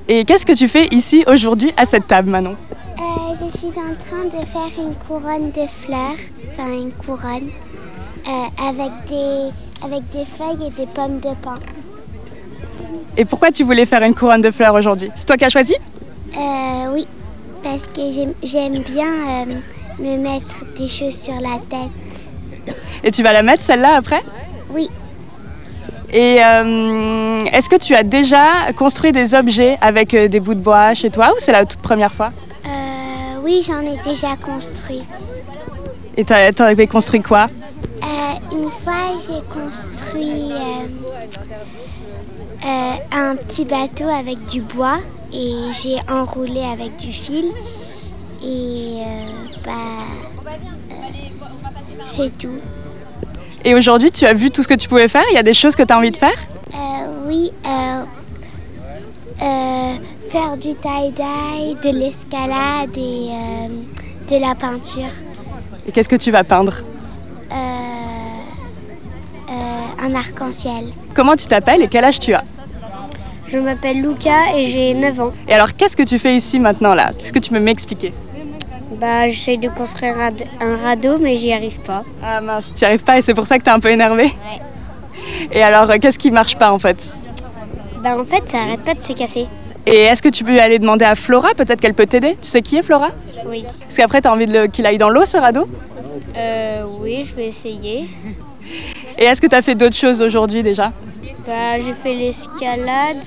Et 0.08 0.24
qu'est-ce 0.26 0.46
que 0.46 0.54
tu 0.54 0.68
fais 0.68 0.88
ici 0.88 1.24
aujourd'hui 1.28 1.74
à 1.78 1.86
cette 1.86 2.08
table 2.08 2.30
Manon? 2.30 2.56
Euh, 2.98 3.02
je 3.42 3.58
suis 3.58 3.70
en 3.70 3.96
train 3.96 4.26
de 4.26 4.46
faire 4.46 4.84
une 4.84 4.96
couronne 4.96 5.52
de 5.52 5.68
fleurs, 5.68 6.20
enfin 6.52 6.72
une 6.72 6.92
couronne, 6.92 7.50
euh, 8.28 8.68
avec, 8.70 8.92
des, 9.10 9.50
avec 9.84 10.08
des 10.12 10.26
feuilles 10.26 10.68
et 10.68 10.72
des 10.72 10.90
pommes 10.92 11.20
de 11.20 11.34
pin. 11.42 11.56
Et 13.18 13.26
pourquoi 13.26 13.52
tu 13.52 13.64
voulais 13.64 13.86
faire 13.86 14.04
une 14.04 14.14
couronne 14.14 14.42
de 14.42 14.52
fleurs 14.52 14.76
aujourd'hui? 14.76 15.10
C'est 15.16 15.26
toi 15.26 15.38
qui 15.38 15.46
as 15.46 15.50
choisi? 15.50 15.76
Euh, 16.38 16.94
oui, 16.94 17.08
parce 17.64 17.84
que 17.94 18.02
j'aime- 18.44 18.80
bien 18.84 19.46
me 19.98 20.18
mettre 20.18 20.66
des 20.78 20.88
choses 20.88 21.16
sur 21.16 21.36
la 21.36 21.58
tête. 21.70 22.76
Et 23.04 23.10
tu 23.12 23.24
vas 23.24 23.34
la 23.34 23.41
mettre 23.41 23.63
celle-là 23.63 23.96
après? 23.96 24.22
Oui. 24.70 24.89
Et 26.17 26.38
euh, 26.41 27.43
est-ce 27.51 27.67
que 27.67 27.75
tu 27.75 27.93
as 27.93 28.04
déjà 28.04 28.71
construit 28.78 29.12
des 29.12 29.36
objets 29.36 29.78
avec 29.82 30.13
euh, 30.13 30.30
des 30.30 30.39
bouts 30.39 30.54
de 30.54 30.62
bois 30.62 30.93
chez 30.93 31.10
toi 31.10 31.32
ou 31.32 31.36
c'est 31.39 31.51
la 31.51 31.65
toute 31.65 31.82
première 31.82 32.13
fois? 32.13 32.32
Euh, 32.65 32.69
oui, 33.43 33.62
j'en 33.67 33.82
ai 33.82 33.97
déjà 33.97 34.38
construit. 34.38 35.04
Et 36.15 36.23
t'as- 36.23 36.54
t'avais 36.54 36.88
construit 36.88 37.21
quoi? 37.21 37.47
Euh, 38.01 38.08
une 38.56 38.71
fois, 38.71 38.93
j'ai 39.28 39.41
construit 39.54 40.54
un 43.12 43.36
petit 43.36 43.65
bateau 43.65 44.08
avec 44.08 44.45
du 44.45 44.62
bois 44.62 44.99
et 45.34 45.54
j'ai 45.73 45.97
enroulé 46.10 46.62
avec 46.63 46.95
du 46.95 47.12
fil. 47.12 47.51
Et 48.41 49.01
bah, 49.65 50.51
c'est 52.06 52.38
tout. 52.38 52.60
Et 53.67 53.73
aujourd'hui, 53.73 54.12
tu 54.12 54.25
as 54.25 54.34
vu 54.34 54.51
tout 54.51 54.62
ce 54.62 54.67
que 54.67 54.75
tu 54.75 54.88
pouvais 54.88 55.08
faire? 55.08 55.23
Il 55.32 55.34
y 55.34 55.39
a 55.39 55.43
des 55.43 55.56
choses 55.56 55.75
que 55.75 55.82
tu 55.82 55.91
as 55.91 55.97
envie 55.97 56.12
de 56.12 56.17
faire? 56.17 56.38
Euh, 56.71 56.78
oui, 57.28 57.51
euh, 57.65 58.04
euh, 59.41 59.93
faire 60.30 60.56
du 60.56 60.75
tie-dye, 60.75 61.75
de 61.84 61.97
l'escalade 61.97 62.95
et 62.95 64.32
de 64.32 64.39
la 64.39 64.54
peinture. 64.54 65.10
Et 65.88 65.91
qu'est-ce 65.91 66.10
que 66.10 66.15
tu 66.15 66.30
vas 66.32 66.43
peindre? 66.43 66.75
Un 70.08 70.13
arc-en-ciel. 70.13 70.93
Comment 71.15 71.36
tu 71.36 71.47
t'appelles 71.47 71.82
et 71.82 71.88
quel 71.88 72.06
âge 72.06 72.19
tu 72.19 72.32
as? 72.36 72.43
Je 73.47 73.58
m'appelle 73.58 74.01
Luca 74.01 74.56
et 74.56 74.67
j'ai 74.67 74.93
9 74.93 75.19
ans. 75.19 75.32
Et 75.47 75.54
alors, 75.54 75.73
qu'est-ce 75.73 75.97
que 75.97 76.04
tu 76.04 76.19
fais 76.19 76.36
ici 76.36 76.60
maintenant 76.60 76.93
là? 76.93 77.10
Est-ce 77.17 77.34
que 77.34 77.39
tu 77.39 77.49
peux 77.49 77.60
m'expliquer? 77.60 78.13
Bah, 78.99 79.27
j'essaye 79.27 79.58
de 79.58 79.69
construire 79.69 80.15
un, 80.17 80.75
radeau, 80.77 81.17
mais 81.19 81.38
j'y 81.38 81.51
arrive 81.51 81.79
pas. 81.81 82.03
Ah 82.23 82.39
mince, 82.41 82.73
tu 82.73 82.84
n'y 82.84 82.88
arrives 82.88 83.03
pas 83.03 83.17
et 83.17 83.21
c'est 83.21 83.34
pour 83.34 83.45
ça 83.45 83.58
que 83.58 83.63
tu 83.63 83.69
es 83.69 83.73
un 83.73 83.79
peu 83.79 83.89
énervé 83.91 84.34
Et 85.51 85.62
alors, 85.62 85.89
euh, 85.89 85.97
qu'est-ce 86.01 86.19
qui 86.19 86.31
marche 86.31 86.55
pas 86.58 86.71
en 86.71 86.79
fait? 86.79 87.13
Bah, 88.01 88.17
en 88.17 88.23
fait, 88.23 88.47
ça 88.49 88.60
arrête 88.60 88.81
pas 88.81 88.93
de 88.93 89.01
se 89.01 89.13
casser. 89.13 89.47
Et 89.86 90.01
est-ce 90.01 90.21
que 90.21 90.29
tu 90.29 90.43
peux 90.43 90.60
aller 90.60 90.79
demander 90.79 91.05
à 91.05 91.15
Flora? 91.15 91.49
Peut-être 91.55 91.81
qu'elle 91.81 91.93
peut 91.93 92.08
t'aider 92.08 92.38
Tu 92.41 92.47
sais 92.49 92.62
qui 92.62 92.77
est 92.77 92.84
Flora? 92.84 93.10
Oui. 93.47 93.63
Parce 93.81 93.97
qu'après, 93.97 94.21
tu 94.21 94.27
as 94.27 94.31
envie 94.34 94.45
le- 94.47 94.67
qu'il 94.67 94.86
aille 94.86 94.97
dans 94.97 95.10
l'eau 95.10 95.25
ce 95.25 95.38
radeau? 95.38 95.67
Euh, 96.38 96.84
oui, 96.99 97.25
je 97.27 97.36
vais 97.36 97.47
essayer. 97.47 98.10
Et 99.17 99.25
est-ce 99.25 99.41
que 99.41 99.47
tu 99.47 99.55
as 99.55 99.62
fait 99.62 99.75
d'autres 99.75 99.95
choses 99.95 100.21
aujourd'hui 100.21 100.63
déjà? 100.63 100.91
Bah, 101.45 101.77
j'ai 101.77 101.93
fait 101.93 102.13
l'escalade, 102.15 103.17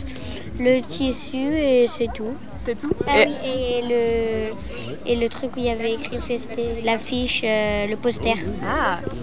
le 0.59 0.81
tissu 0.81 1.37
et 1.37 1.87
c'est 1.89 2.09
tout. 2.13 2.35
C'est 2.69 2.79
tout 2.79 2.91
Ah 3.07 3.23
Et- 3.23 3.27
oui, 3.29 3.33
et 3.47 3.83
le, 3.89 5.11
et 5.11 5.17
le 5.17 5.29
truc 5.31 5.53
où 5.57 5.59
il 5.59 5.65
y 5.65 5.71
avait 5.71 5.95
écrit, 5.95 6.19
c'était 6.39 6.83
l'affiche, 6.85 7.41
euh, 7.43 7.87
le 7.87 7.97
poster. 7.97 8.35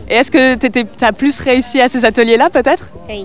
Et 0.10 0.16
est-ce 0.16 0.32
que 0.32 0.56
tu 0.56 1.06
as 1.06 1.12
plus 1.14 1.40
réussi 1.42 1.80
à 1.80 1.88
ces 1.88 2.06
ateliers-là 2.06 2.50
peut-être? 2.50 2.90
Oui. 3.08 3.24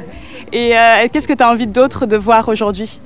Et 0.54 0.74
euh, 0.74 1.06
qu'est-ce 1.12 1.28
que 1.28 1.34
tu 1.34 1.42
as 1.44 1.50
envie 1.50 1.66
d'autre 1.66 2.06
de 2.06 2.16
voir 2.16 2.48
aujourd'hui? 2.48 2.98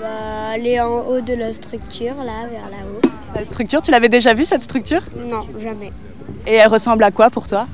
Bah, 0.00 0.50
aller 0.52 0.80
en 0.80 1.00
haut 1.08 1.20
de 1.20 1.34
la 1.34 1.52
structure, 1.52 2.14
là, 2.18 2.46
vers 2.48 2.70
là-haut. 2.70 3.00
La 3.34 3.44
structure, 3.44 3.82
tu 3.82 3.90
l'avais 3.90 4.08
déjà 4.08 4.34
vue 4.34 4.44
cette 4.44 4.62
structure? 4.62 5.02
Non, 5.16 5.42
jamais. 5.60 5.90
Et 6.46 6.54
elle 6.54 6.68
ressemble 6.68 7.02
à 7.02 7.10
quoi 7.10 7.28
pour 7.28 7.48
toi? 7.48 7.66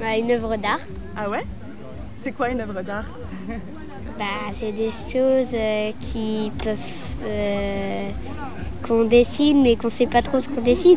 Bah, 0.00 0.16
une 0.16 0.30
œuvre 0.30 0.56
d'art. 0.56 0.80
Ah 1.14 1.28
ouais? 1.28 1.44
C'est 2.16 2.32
quoi 2.32 2.48
une 2.48 2.62
œuvre 2.62 2.80
d'art? 2.80 3.04
Bah, 4.18 4.50
c'est 4.52 4.72
des 4.72 4.90
choses 4.90 5.54
euh, 5.54 5.92
qui 6.00 6.52
peuvent. 6.62 6.78
euh, 7.24 8.10
qu'on 8.86 9.04
dessine, 9.04 9.62
mais 9.62 9.76
qu'on 9.76 9.88
sait 9.88 10.06
pas 10.06 10.22
trop 10.22 10.40
ce 10.40 10.48
qu'on 10.48 10.60
dessine. 10.60 10.96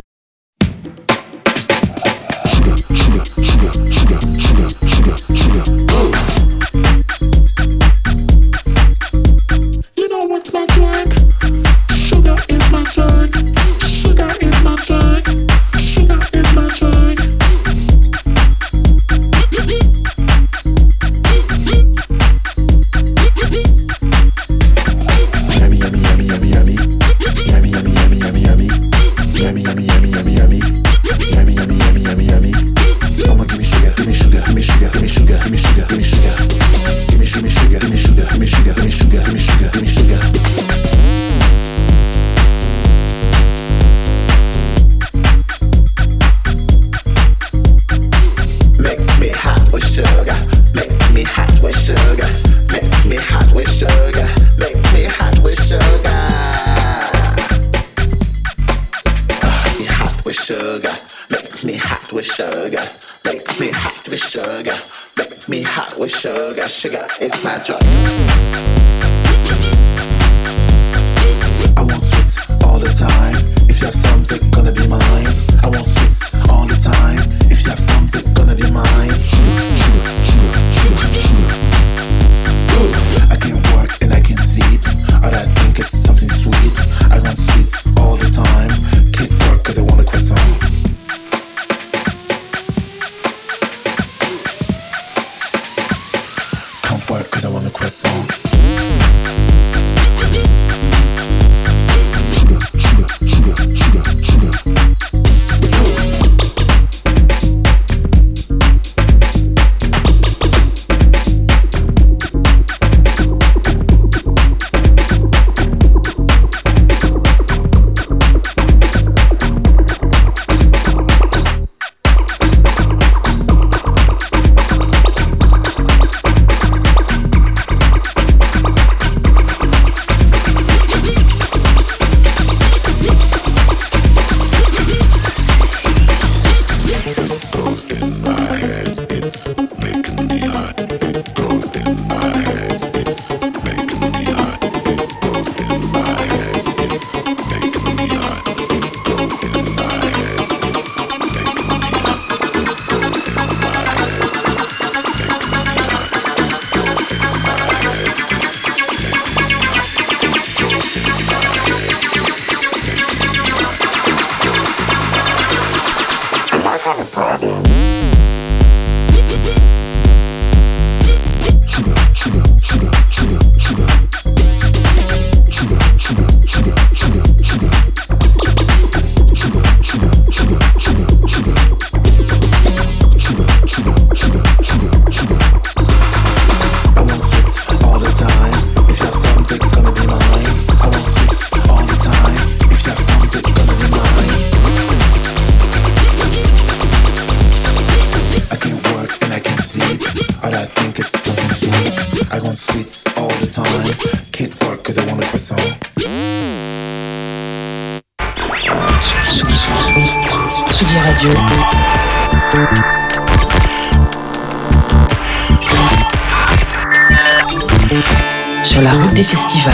La 218.82 218.92
route 218.92 219.14
des 219.16 219.24
festivals. 219.24 219.74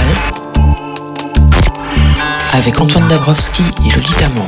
Avec 2.54 2.80
Antoine 2.80 3.08
Dabrowski 3.10 3.64
et 3.86 3.90
Lolita 3.92 4.30
Mang. 4.30 4.48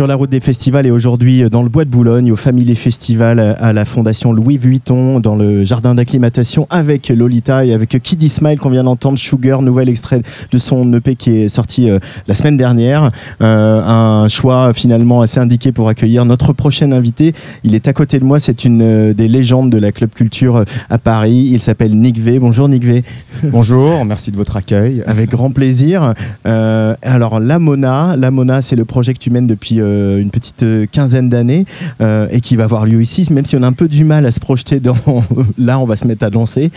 Sur 0.00 0.06
la 0.06 0.14
route 0.14 0.30
des 0.30 0.40
festivals 0.40 0.86
et 0.86 0.90
aujourd'hui 0.90 1.50
dans 1.50 1.62
le 1.62 1.68
bois 1.68 1.84
de 1.84 1.90
Boulogne, 1.90 2.32
au 2.32 2.36
Family 2.36 2.74
Festival 2.74 3.38
à 3.38 3.74
la 3.74 3.84
Fondation 3.84 4.32
Louis 4.32 4.56
Vuitton, 4.56 5.20
dans 5.20 5.36
le 5.36 5.62
jardin 5.62 5.94
d'acclimatation 5.94 6.66
avec 6.70 7.10
Lolita 7.10 7.66
et 7.66 7.74
avec 7.74 8.00
Kid 8.02 8.26
Smile 8.26 8.58
qu'on 8.58 8.70
vient 8.70 8.84
d'entendre, 8.84 9.18
Sugar, 9.18 9.60
nouvel 9.60 9.90
extrait 9.90 10.22
de 10.50 10.56
son 10.56 10.90
EP 10.94 11.16
qui 11.16 11.42
est 11.42 11.48
sorti 11.50 11.90
euh, 11.90 11.98
la 12.28 12.34
semaine 12.34 12.56
dernière. 12.56 13.10
Euh, 13.42 13.82
un 13.82 14.26
choix 14.28 14.72
finalement 14.72 15.20
assez 15.20 15.38
indiqué 15.38 15.70
pour 15.70 15.90
accueillir 15.90 16.24
notre 16.24 16.54
prochain 16.54 16.92
invité. 16.92 17.34
Il 17.62 17.74
est 17.74 17.86
à 17.86 17.92
côté 17.92 18.18
de 18.18 18.24
moi, 18.24 18.38
c'est 18.38 18.64
une 18.64 18.80
euh, 18.80 19.12
des 19.12 19.28
légendes 19.28 19.68
de 19.68 19.76
la 19.76 19.92
club 19.92 20.14
culture 20.14 20.56
euh, 20.56 20.64
à 20.88 20.96
Paris. 20.96 21.50
Il 21.52 21.60
s'appelle 21.60 21.94
Nick 21.94 22.18
V. 22.18 22.38
Bonjour 22.38 22.70
Nick 22.70 22.84
V. 22.84 23.04
Bonjour, 23.42 24.04
merci 24.04 24.30
de 24.30 24.36
votre 24.36 24.56
accueil. 24.56 25.02
Avec 25.06 25.28
grand 25.28 25.50
plaisir. 25.50 26.14
Euh, 26.46 26.94
alors, 27.02 27.38
La 27.38 27.58
Mona, 27.58 28.16
La 28.16 28.30
Mona, 28.30 28.62
c'est 28.62 28.74
le 28.74 28.84
projet 28.84 29.12
que 29.12 29.18
tu 29.18 29.30
mènes 29.30 29.46
depuis 29.46 29.80
euh, 29.80 29.89
une 29.90 30.30
petite 30.30 30.62
euh, 30.62 30.86
quinzaine 30.90 31.28
d'années 31.28 31.66
euh, 32.00 32.28
et 32.30 32.40
qui 32.40 32.56
va 32.56 32.64
avoir 32.64 32.86
lieu 32.86 33.02
ici, 33.02 33.26
même 33.30 33.44
si 33.44 33.56
on 33.56 33.62
a 33.62 33.66
un 33.66 33.72
peu 33.72 33.88
du 33.88 34.04
mal 34.04 34.26
à 34.26 34.30
se 34.30 34.40
projeter 34.40 34.80
dans. 34.80 34.96
Là, 35.58 35.78
on 35.78 35.84
va 35.84 35.96
se 35.96 36.06
mettre 36.06 36.24
à 36.24 36.30
danser. 36.30 36.70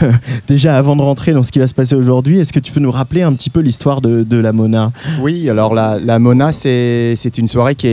Déjà, 0.48 0.76
avant 0.76 0.96
de 0.96 1.02
rentrer 1.02 1.32
dans 1.32 1.42
ce 1.42 1.52
qui 1.52 1.58
va 1.58 1.66
se 1.66 1.74
passer 1.74 1.94
aujourd'hui, 1.94 2.38
est-ce 2.38 2.52
que 2.52 2.60
tu 2.60 2.72
peux 2.72 2.80
nous 2.80 2.90
rappeler 2.90 3.22
un 3.22 3.32
petit 3.32 3.50
peu 3.50 3.60
l'histoire 3.60 4.00
de, 4.00 4.36
La 4.36 4.52
Mona? 4.52 4.92
Oui, 5.20 5.48
alors 5.48 5.74
la, 5.74 6.18
Mona, 6.18 6.52
c'est 6.52 7.38
une 7.38 7.48
soirée 7.48 7.74
qui, 7.74 7.88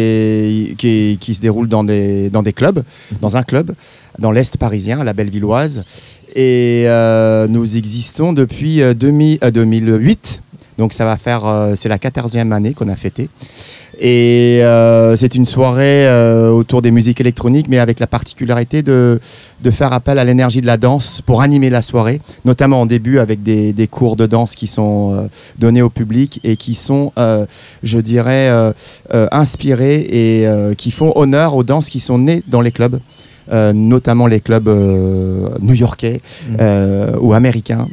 se 0.75 1.41
déroule 1.41 1.67
dans 1.67 1.83
des, 1.83 2.53
clubs, 2.55 2.83
dans 3.21 3.37
un 3.37 3.43
club, 3.43 3.73
dans 4.19 4.31
l'Est 4.31 4.57
parisien, 4.57 4.99
à 4.99 5.03
la 5.03 5.13
Bellevilloise. 5.13 5.83
Et 6.35 6.85
euh, 6.87 7.47
nous 7.47 7.77
existons 7.77 8.33
depuis 8.33 8.81
euh, 8.81 8.93
2000 8.95 9.39
euh, 9.43 9.51
2008. 9.51 10.41
Donc 10.77 10.93
ça 10.93 11.05
va 11.05 11.17
faire, 11.17 11.45
euh, 11.45 11.75
c'est 11.75 11.89
la 11.89 11.97
14e 11.97 12.51
année 12.51 12.73
qu'on 12.73 12.89
a 12.89 12.95
fêté. 12.95 13.29
Et 13.99 14.59
euh, 14.63 15.15
c'est 15.15 15.35
une 15.35 15.45
soirée 15.45 16.07
euh, 16.07 16.49
autour 16.49 16.81
des 16.81 16.91
musiques 16.91 17.21
électroniques, 17.21 17.67
mais 17.69 17.79
avec 17.79 17.99
la 17.99 18.07
particularité 18.07 18.81
de, 18.81 19.19
de 19.61 19.71
faire 19.71 19.93
appel 19.93 20.19
à 20.19 20.23
l'énergie 20.23 20.61
de 20.61 20.65
la 20.65 20.77
danse 20.77 21.21
pour 21.21 21.41
animer 21.41 21.69
la 21.69 21.81
soirée, 21.81 22.21
notamment 22.45 22.81
en 22.81 22.85
début 22.85 23.19
avec 23.19 23.43
des, 23.43 23.73
des 23.73 23.87
cours 23.87 24.15
de 24.15 24.25
danse 24.25 24.55
qui 24.55 24.67
sont 24.67 25.13
euh, 25.13 25.27
donnés 25.59 25.81
au 25.81 25.89
public 25.89 26.39
et 26.43 26.57
qui 26.57 26.73
sont, 26.73 27.11
euh, 27.17 27.45
je 27.83 27.99
dirais, 27.99 28.49
euh, 28.49 28.73
euh, 29.13 29.27
inspirés 29.31 30.07
et 30.09 30.45
qui 30.75 30.91
font 30.91 31.13
honneur 31.15 31.55
aux 31.55 31.63
danses 31.63 31.89
qui 31.89 31.99
sont 31.99 32.17
nées 32.17 32.43
dans 32.47 32.61
les 32.61 32.71
clubs. 32.71 32.99
Euh, 33.51 33.73
notamment 33.73 34.27
les 34.27 34.39
clubs 34.39 34.67
euh, 34.67 35.49
new-yorkais 35.61 36.21
euh, 36.59 37.17
ou 37.21 37.33
américains. 37.33 37.87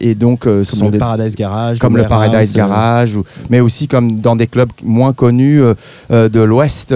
Et 0.00 0.14
donc 0.14 0.40
Comme 0.40 0.64
sont 0.64 0.86
le 0.86 0.90
des 0.92 0.98
Paradise 0.98 1.34
Garage, 1.36 1.78
comme 1.78 1.96
le 1.96 2.02
Paradise 2.08 2.52
Garage, 2.54 3.16
ou- 3.16 3.24
mais 3.50 3.60
aussi 3.60 3.88
comme 3.88 4.20
dans 4.20 4.36
des 4.36 4.46
clubs 4.46 4.70
moins 4.82 5.12
connus 5.12 5.60
de 6.10 6.40
l'Ouest 6.40 6.94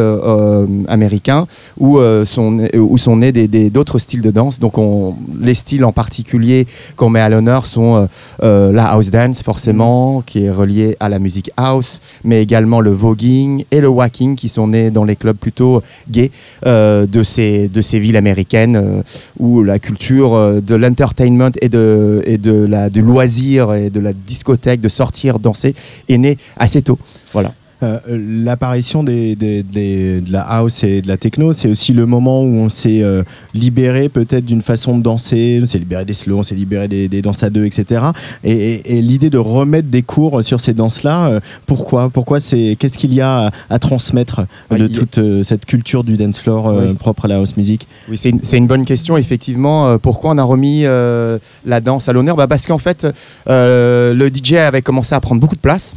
américain, 0.89 1.47
où, 1.79 1.99
sont, 2.25 2.59
où 2.77 2.99
sont 2.99 3.17
nés 3.17 3.33
des- 3.33 3.71
d'autres 3.71 3.99
styles 3.99 4.21
de 4.21 4.31
danse. 4.31 4.59
Donc 4.61 4.79
on, 4.79 5.15
les 5.41 5.55
styles 5.55 5.85
en 5.85 5.93
particulier 5.93 6.67
qu'on 6.97 7.11
met 7.11 7.21
à 7.21 7.29
l'honneur 7.29 7.67
sont 7.67 8.09
la 8.43 8.85
house 8.93 9.11
dance 9.11 9.43
forcément, 9.43 10.23
qui 10.25 10.45
est 10.45 10.51
relié 10.51 10.97
à 11.01 11.09
la 11.09 11.19
musique 11.19 11.51
house, 11.57 12.01
mais 12.25 12.43
également 12.43 12.81
le 12.81 12.91
voguing 12.91 13.65
et 13.71 13.81
le 13.81 13.89
whacking, 13.89 14.37
qui 14.37 14.49
sont 14.49 14.69
nés 14.69 14.91
dans 14.91 15.05
les 15.05 15.17
clubs 15.17 15.37
plutôt 15.37 15.83
gays 16.11 16.31
de, 16.65 17.23
ces, 17.23 17.44
de 17.69 17.83
ces 17.83 17.99
villes 17.99 18.17
américaines, 18.17 18.77
euh, 18.77 19.03
où 19.39 19.63
la 19.63 19.79
culture 19.79 20.35
euh, 20.35 20.61
de 20.61 20.75
l'entertainment 20.75 21.53
et, 21.61 21.69
de, 21.69 22.23
et 22.27 22.39
de 22.39 22.65
la, 22.65 22.91
du 22.91 23.03
loisir 23.03 23.73
et 23.75 23.91
de 23.91 24.01
la 24.01 24.13
discothèque, 24.13 24.81
de 24.81 24.89
sortir 24.89 25.39
danser, 25.39 25.75
est 26.09 26.19
née 26.19 26.37
assez 26.57 26.83
tôt. 26.83 26.99
Voilà. 27.33 27.53
Euh, 27.85 27.99
L'apparition 28.45 29.05
des, 29.05 29.37
des- 29.37 29.63
des- 29.63 30.21
de 30.21 30.33
la 30.33 30.43
house 30.43 30.83
et 30.85 31.03
de 31.03 31.09
la 31.09 31.17
techno, 31.17 31.53
c'est 31.53 31.69
aussi 31.69 31.93
le 31.93 32.07
moment 32.07 32.43
où 32.43 32.55
on 32.57 32.69
s'est 32.69 33.03
euh, 33.03 33.23
libéré 33.55 34.09
peut-être 34.09 34.45
d'une 34.45 34.63
façon 34.63 34.97
de 34.99 35.03
danser, 35.03 35.61
on 35.63 35.67
s'est 35.67 35.79
libéré 35.79 36.05
des 36.05 36.13
slow, 36.15 36.39
on 36.39 36.43
s'est 36.43 36.55
libéré 36.55 36.89
des, 36.89 37.09
des 37.09 37.23
danses 37.23 37.43
à 37.43 37.51
deux, 37.51 37.65
etc. 37.65 38.03
Et, 38.43 38.53
et- 38.53 38.99
et 38.99 39.03
l'idée 39.03 39.31
de 39.31 39.39
remettre 39.39 39.89
des 39.89 40.03
cours 40.03 40.43
sur 40.43 40.61
ces 40.61 40.73
danses-là, 40.75 41.27
euh, 41.27 41.41
pourquoi 41.67 42.09
Pourquoi 42.11 42.41
c'est 42.41 42.77
Qu'est-ce 42.79 42.97
qu'il 42.99 43.13
y 43.15 43.21
a 43.21 43.47
à, 43.47 43.51
à 43.71 43.79
transmettre 43.79 44.43
de 44.71 44.85
a- 44.85 44.89
toute 44.89 45.19
cette 45.43 45.67
culture 45.67 46.05
du 46.05 46.17
dance 46.17 46.39
floor 46.39 46.73
propre 46.99 47.27
à 47.27 47.29
la 47.29 47.37
house 47.37 47.57
music? 47.57 47.87
Oui, 48.09 48.17
c'est 48.19 48.31
une, 48.31 48.41
une 48.53 48.67
bonne 48.67 48.85
question, 48.85 49.17
effectivement. 49.17 49.99
Pourquoi 49.99 50.31
on 50.33 50.39
a 50.39 50.43
remis 50.43 50.83
la 50.85 51.81
danse 51.83 52.09
à 52.09 52.13
l'honneur? 52.13 52.37
Bah 52.37 52.47
Parce 52.47 52.67
qu'en 52.67 52.79
fait, 52.79 53.07
le 53.47 54.29
DJ 54.33 54.55
avait 54.55 54.83
commencé 54.83 55.15
à 55.15 55.21
prendre 55.21 55.41
beaucoup 55.41 55.57
de 55.57 55.61
place. 55.61 55.95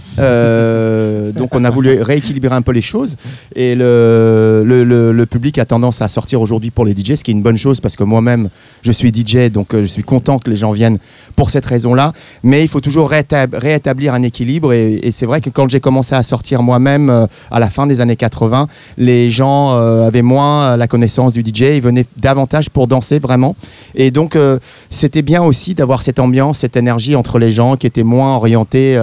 Donc, 1.37 1.53
on 1.55 1.63
a 1.63 1.69
voulu 1.77 2.01
rééquilibrer 2.01 2.55
un 2.55 2.63
peu 2.63 2.71
les 2.71 2.81
choses. 2.81 3.15
Et 3.55 3.75
le, 3.75 5.25
public 5.29 5.59
a 5.59 5.65
tendance 5.65 6.01
à 6.01 6.07
sortir 6.07 6.41
aujourd'hui 6.41 6.71
pour 6.71 6.85
les 6.85 6.93
DJ, 6.93 7.15
ce 7.15 7.23
qui 7.23 7.31
est 7.31 7.33
une 7.33 7.43
bonne 7.43 7.57
chose 7.57 7.79
parce 7.79 7.95
que 7.95 8.03
moi-même, 8.03 8.49
je 8.81 8.91
suis 8.91 9.11
DJ, 9.13 9.51
donc 9.51 9.73
euh, 9.73 9.81
je 9.81 9.87
suis 9.87 10.03
content 10.03 10.39
que 10.39 10.49
les 10.49 10.55
gens 10.55 10.71
viennent 10.71 10.97
pour 11.35 11.49
cette 11.49 11.65
raison-là. 11.65 12.13
Mais 12.43 12.63
il 12.63 12.67
faut 12.67 12.79
toujours 12.81 13.11
réétab- 13.11 13.55
réétablir 13.55 14.13
un 14.13 14.23
équilibre. 14.23 14.73
Et, 14.73 15.11
c'est 15.11 15.25
vrai 15.25 15.41
que 15.41 15.49
quand 15.49 15.69
j'ai 15.69 15.79
commencé 15.79 16.15
à 16.15 16.23
sortir 16.23 16.63
moi-même 16.63 17.09
euh, 17.09 17.27
à 17.51 17.59
la 17.59 17.69
fin 17.69 17.85
des 17.85 18.01
années 18.01 18.15
80, 18.15 18.67
les 18.97 19.29
gens 19.29 19.73
euh, 19.73 20.07
avaient 20.07 20.21
moins 20.21 20.77
la 20.77 20.87
connaissance 20.87 21.33
du 21.33 21.41
DJ, 21.41 21.75
ils 21.75 21.81
venaient 21.81 22.05
davantage 22.17 22.69
pour 22.69 22.87
danser 22.87 23.19
vraiment. 23.19 23.55
Et 23.95 24.09
donc 24.11 24.37
c'était 24.89 25.21
bien 25.21 25.43
aussi 25.43 25.75
d'avoir 25.75 26.01
cette 26.01 26.19
ambiance, 26.19 26.59
cette 26.59 26.77
énergie 26.77 27.15
entre 27.15 27.37
les 27.37 27.51
gens 27.51 27.75
qui 27.75 27.85
étaient 27.85 28.03
moins 28.03 28.35
orientés. 28.35 28.99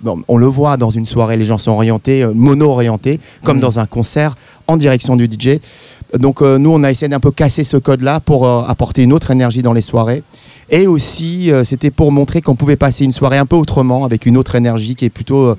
Bon, 0.00 0.20
on 0.28 0.36
le 0.36 0.46
voit 0.46 0.76
dans 0.76 0.90
une 0.90 1.06
soirée, 1.06 1.36
les 1.36 1.44
gens 1.44 1.58
sont 1.58 1.72
orientés, 1.72 2.22
euh, 2.22 2.32
mono-orientés, 2.34 3.20
comme 3.44 3.56
Mhm. 3.56 3.62
dans 3.62 3.78
un 3.78 3.86
concert 3.86 4.34
en 4.66 4.76
direction 4.76 5.16
du 5.16 5.26
DJ. 5.26 5.60
Donc 6.18 6.40
euh, 6.42 6.58
nous, 6.58 6.70
on 6.70 6.82
a 6.84 6.90
essayé 6.90 7.08
d'un 7.08 7.20
peu 7.20 7.30
casser 7.32 7.64
ce 7.64 7.76
code-là 7.76 8.20
pour 8.20 8.46
euh, 8.46 8.62
apporter 8.66 9.02
une 9.02 9.12
autre 9.12 9.30
énergie 9.30 9.62
dans 9.62 9.72
les 9.72 9.82
soirées. 9.82 10.22
Et 10.70 10.86
aussi, 10.86 11.52
euh, 11.52 11.62
c'était 11.64 11.90
pour 11.92 12.10
montrer 12.10 12.40
qu'on 12.42 12.56
pouvait 12.56 12.76
passer 12.76 13.04
une 13.04 13.12
soirée 13.12 13.38
un 13.38 13.46
peu 13.46 13.56
autrement, 13.56 14.04
avec 14.04 14.26
une 14.26 14.36
autre 14.36 14.54
énergie 14.56 14.94
qui 14.96 15.04
est 15.04 15.10
plutôt 15.10 15.54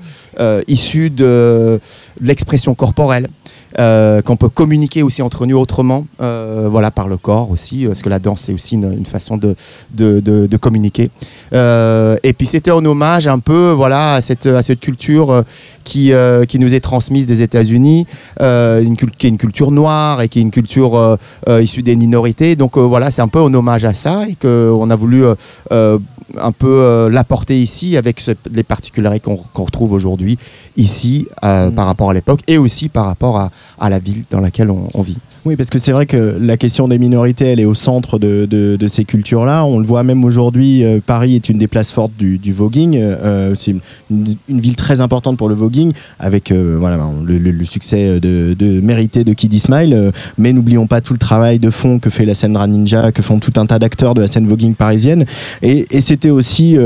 issue 0.66 1.10
de, 1.10 1.80
de 2.20 2.26
l'expression 2.26 2.74
corporelle. 2.74 3.28
Euh, 3.78 4.22
qu'on 4.22 4.36
peut 4.36 4.48
communiquer 4.48 5.02
aussi 5.02 5.22
entre 5.22 5.46
nous 5.46 5.56
autrement, 5.58 6.06
euh, 6.20 6.68
voilà, 6.70 6.90
par 6.90 7.08
le 7.08 7.16
corps 7.16 7.50
aussi, 7.50 7.86
parce 7.86 8.02
que 8.02 8.08
la 8.08 8.18
danse 8.18 8.42
c'est 8.42 8.54
aussi 8.54 8.76
une, 8.76 9.04
façon 9.04 9.36
de, 9.36 9.54
de, 9.92 10.20
de- 10.20 10.56
communiquer. 10.56 11.10
Euh, 11.52 12.16
et 12.22 12.32
puis 12.32 12.46
c'était 12.46 12.70
en 12.70 12.84
hommage 12.84 13.28
un 13.28 13.38
peu, 13.38 13.70
voilà, 13.70 14.14
à 14.14 14.20
cette, 14.20 14.46
à 14.46 14.62
cette 14.62 14.80
culture 14.80 15.30
euh, 15.30 15.42
qui, 15.84 16.12
euh, 16.12 16.44
qui 16.44 16.58
nous 16.58 16.74
est 16.74 16.80
transmise 16.80 17.26
des 17.26 17.42
États-Unis, 17.42 18.06
euh, 18.40 18.84
qui 19.16 19.26
est 19.26 19.30
une 19.30 19.38
culture 19.38 19.70
noire 19.70 20.20
et 20.22 20.28
qui 20.28 20.38
est 20.40 20.42
une 20.42 20.50
culture 20.50 20.96
euh, 20.96 21.16
euh, 21.48 21.62
issue 21.62 21.82
des 21.82 21.96
minorités. 21.96 22.56
Donc 22.56 22.76
euh, 22.76 22.80
voilà, 22.82 23.10
c'est 23.10 23.22
un 23.22 23.28
peu 23.28 23.40
en 23.40 23.52
hommage 23.54 23.84
à 23.84 23.94
ça 23.94 24.24
et 24.28 24.34
qu'on 24.34 24.90
a 24.90 24.96
voulu 24.96 25.24
euh, 25.24 25.34
euh, 25.72 25.98
un 26.40 26.52
peu 26.52 26.80
euh, 26.82 27.08
l'apporter 27.10 27.60
ici 27.60 27.96
avec 27.96 28.20
ce- 28.20 28.32
les 28.52 28.62
particularités 28.62 29.30
qu'on 29.52 29.64
retrouve 29.64 29.92
aujourd'hui 29.92 30.36
ici 30.76 31.26
euh, 31.44 31.70
Mm. 31.70 31.74
par 31.74 31.86
rapport 31.86 32.10
à 32.10 32.14
l'époque 32.14 32.40
et 32.46 32.58
aussi 32.58 32.88
par 32.88 33.06
rapport 33.06 33.38
à, 33.38 33.50
à 33.78 33.88
la 33.88 33.98
ville 33.98 34.24
dans 34.30 34.40
laquelle 34.40 34.70
on, 34.70 34.88
on 34.94 35.02
vit. 35.02 35.16
Oui, 35.44 35.56
parce 35.56 35.70
que 35.70 35.78
c'est 35.78 35.92
vrai 35.92 36.06
que 36.06 36.36
la 36.40 36.56
question 36.56 36.88
des 36.88 36.98
minorités, 36.98 37.46
elle 37.46 37.60
est 37.60 37.64
au 37.64 37.74
centre 37.74 38.18
de, 38.18 38.76
ces 38.88 39.04
cultures-là. 39.04 39.64
On 39.64 39.78
le 39.78 39.86
voit 39.86 40.02
même 40.02 40.24
aujourd'hui, 40.24 40.84
euh, 40.84 41.00
Paris 41.04 41.34
est 41.34 41.48
une 41.48 41.58
des 41.58 41.68
places 41.68 41.92
fortes 41.92 42.12
du, 42.18 42.38
du 42.38 42.52
voguing. 42.52 42.96
Euh, 42.96 43.54
c'est 43.54 43.74
une, 44.10 44.36
ville 44.48 44.76
très 44.76 45.00
importante 45.00 45.36
pour 45.36 45.48
le 45.48 45.54
voguing, 45.54 45.92
avec 46.18 46.50
euh, 46.50 46.76
voilà, 46.78 46.98
le, 47.24 47.64
succès 47.64 48.20
mérité 48.60 49.24
de 49.24 49.32
Kid 49.32 49.52
Smile. 49.58 50.12
Mais 50.38 50.52
n'oublions 50.52 50.86
pas 50.86 51.00
tout 51.00 51.12
le 51.12 51.18
travail 51.18 51.58
de 51.58 51.70
fond 51.70 51.98
que 51.98 52.10
fait 52.10 52.24
la 52.24 52.34
scène 52.34 52.58
Ninja, 52.68 53.12
que 53.12 53.22
font 53.22 53.38
tout 53.38 53.52
un 53.56 53.66
tas 53.66 53.78
d'acteurs 53.78 54.14
de 54.14 54.20
la 54.20 54.26
scène 54.26 54.46
voguing 54.46 54.74
parisienne. 54.74 55.24
Et 55.62 55.86
c'était 56.00 56.30
aussi... 56.30 56.76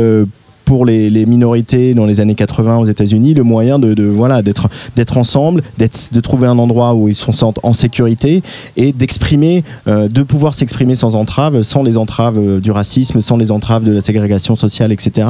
pour 0.73 0.87
les, 0.87 1.11
les 1.11 1.27
minorités 1.27 1.93
dans 1.93 2.07
les 2.07 2.19
années 2.21 2.35
80 2.35 2.79
aux 2.79 2.87
États-Unis, 2.87 3.35
le 3.35 3.43
moyen 3.43 3.79
de, 3.79 3.93
de, 3.93 4.05
voilà 4.05 4.41
d'être 4.41 4.71
d'être 4.97 5.19
ensemble, 5.19 5.61
d'être 5.77 6.09
de 6.15 6.21
trouver 6.21 6.47
un 6.47 6.59
endroit 6.59 6.95
où 6.95 7.09
ils 7.09 7.15
se 7.15 7.31
sentent 7.31 7.59
en 7.63 7.75
sécurité 7.75 8.41
et 8.79 8.95
d'exprimer, 8.95 9.65
euh, 9.87 10.09
de 10.09 10.23
pouvoir 10.23 10.55
s'exprimer 10.55 10.95
sans 10.95 11.15
entrave, 11.15 11.61
sans 11.61 11.83
les 11.83 11.99
entraves 11.99 12.39
euh, 12.39 12.59
du 12.59 12.71
racisme, 12.71 13.21
sans 13.21 13.37
les 13.37 13.51
entraves 13.51 13.85
de 13.85 13.93
la 13.93 14.01
ségrégation 14.01 14.55
sociale, 14.57 14.93
etc. 14.93 15.29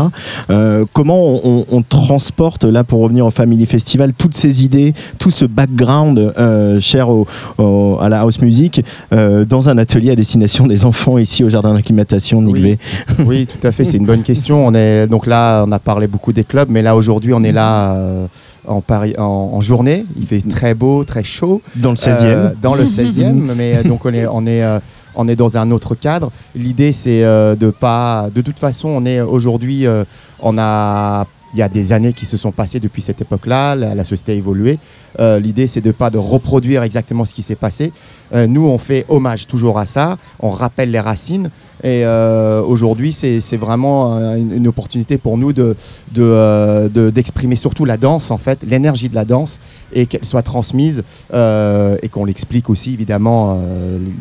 Euh, 0.51 0.85
comment 0.93 1.19
on, 1.21 1.41
on- 1.45 1.67
on 1.73 1.83
transporte, 1.83 2.63
là 2.63 2.85
pour 2.85 3.01
revenir 3.01 3.27
au 3.27 3.33
Family 3.33 3.67
Festival, 3.67 4.13
toutes 4.13 4.37
ces 4.37 4.65
idées, 4.65 4.93
tout 5.19 5.31
ce 5.31 5.45
background 5.45 6.19
euh, 6.39 6.79
cher 6.79 7.09
au- 7.09 7.27
au- 7.59 7.99
à 8.01 8.09
la 8.09 8.21
house 8.21 8.41
music 8.41 8.81
dans 9.11 9.69
un 9.69 9.77
atelier 9.79 10.13
à 10.13 10.15
destination 10.15 10.69
des 10.69 10.85
enfants 10.85 11.19
ici 11.19 11.43
au 11.43 11.49
jardin 11.49 11.75
d'acclimatation 11.75 12.41
Nick 12.43 12.55
Oui. 12.55 12.63
V? 12.63 12.79
Oui, 13.27 13.47
tout 13.49 13.67
à 13.67 13.73
fait, 13.73 13.85
c'est 13.85 13.97
une 13.97 14.07
bonne 14.07 14.23
question. 14.23 14.65
On 14.69 14.73
est 14.75 15.09
donc 15.09 15.27
là, 15.27 15.32
on 15.33 15.73
a 15.73 15.79
parlé 15.79 16.07
beaucoup 16.07 16.33
des 16.33 16.45
clubs, 16.45 16.69
mais 16.71 16.83
là 16.83 16.97
aujourd'hui, 16.97 17.33
on 17.35 17.43
est 17.43 17.53
là 17.53 17.95
euh, 17.95 18.27
en, 18.67 18.81
Paris, 18.81 19.15
en, 19.19 19.51
en 19.55 19.61
journée. 19.61 20.05
Il 20.17 20.27
fait 20.27 20.41
très 20.49 20.75
beau, 20.75 21.05
très 21.05 21.23
chaud. 21.25 21.63
dans 21.77 21.91
le 21.91 21.97
16e. 21.97 22.17
Euh, 22.23 22.51
dans 22.61 22.75
le 22.75 22.85
16e, 22.97 23.55
mais 23.57 23.77
euh, 23.77 23.83
donc 23.83 24.05
on 24.05 24.13
est, 24.13 24.27
on 24.27 24.47
est, 24.47 24.63
euh, 24.63 24.79
on 25.15 25.29
est 25.29 25.37
dans 25.37 25.57
un 25.59 25.71
autre 25.71 25.95
cadre. 25.95 26.31
L'idée, 26.55 26.93
c'est 26.93 27.25
euh, 27.25 27.55
de 27.55 27.71
pas. 27.71 28.29
De 28.35 28.41
toute 28.41 28.59
façon, 28.59 28.89
on 28.89 29.05
est 29.05 29.21
aujourd'hui, 29.21 29.87
euh, 29.87 30.05
on 30.41 30.57
a. 30.59 31.27
Il 31.55 31.59
y 31.59 31.63
a 31.63 31.69
des 31.69 31.93
années 31.93 32.15
qui 32.15 32.25
se 32.25 32.37
sont 32.37 32.51
passées 32.51 32.81
depuis 32.81 33.03
cette 33.03 33.21
époque-là, 33.21 33.75
la, 33.75 34.05
société 34.05 34.33
a 34.33 34.35
évolué. 34.35 34.79
Euh, 35.21 35.39
L'idée, 35.39 35.67
c'est 35.67 35.83
de 35.83 35.93
pas 35.93 36.09
de 36.09 36.17
reproduire 36.17 36.83
exactement 36.83 37.27
ce 37.27 37.35
qui 37.35 37.43
s'est 37.43 37.57
passé. 37.57 37.93
Euh, 38.35 38.47
nous, 38.47 38.67
on 38.67 38.79
fait 38.79 39.05
hommage 39.09 39.47
toujours 39.47 39.79
à 39.79 39.85
ça, 39.85 40.17
on 40.41 40.49
rappelle 40.49 40.91
les 40.91 41.01
racines. 41.01 41.51
Et 41.85 42.07
euh, 42.07 42.63
aujourd'hui, 42.63 43.13
c'est 43.13 43.57
vraiment 43.57 44.17
une, 44.35 44.67
opportunité 44.67 45.19
pour 45.19 45.37
nous 45.37 45.53
de 45.53 45.77
de, 46.13 46.89
de- 46.89 47.11
d'exprimer 47.11 47.57
surtout 47.57 47.85
la 47.85 47.97
danse, 47.97 48.31
en 48.31 48.39
fait, 48.39 48.63
l'énergie 48.63 49.09
de 49.09 49.15
la 49.15 49.25
danse, 49.25 49.61
et 49.93 50.07
qu'elle 50.07 50.25
soit 50.25 50.43
transmise 50.43 51.03
et 51.33 52.09
qu'on 52.09 52.25
l'explique 52.25 52.71
aussi 52.71 52.93
évidemment 52.95 53.61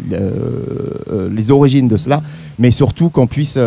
les 0.10 1.52
origines 1.52 1.88
de 1.88 1.98
cela, 1.98 2.22
mais 2.60 2.72
surtout 2.72 3.10
qu'on 3.10 3.28
puisse, 3.28 3.58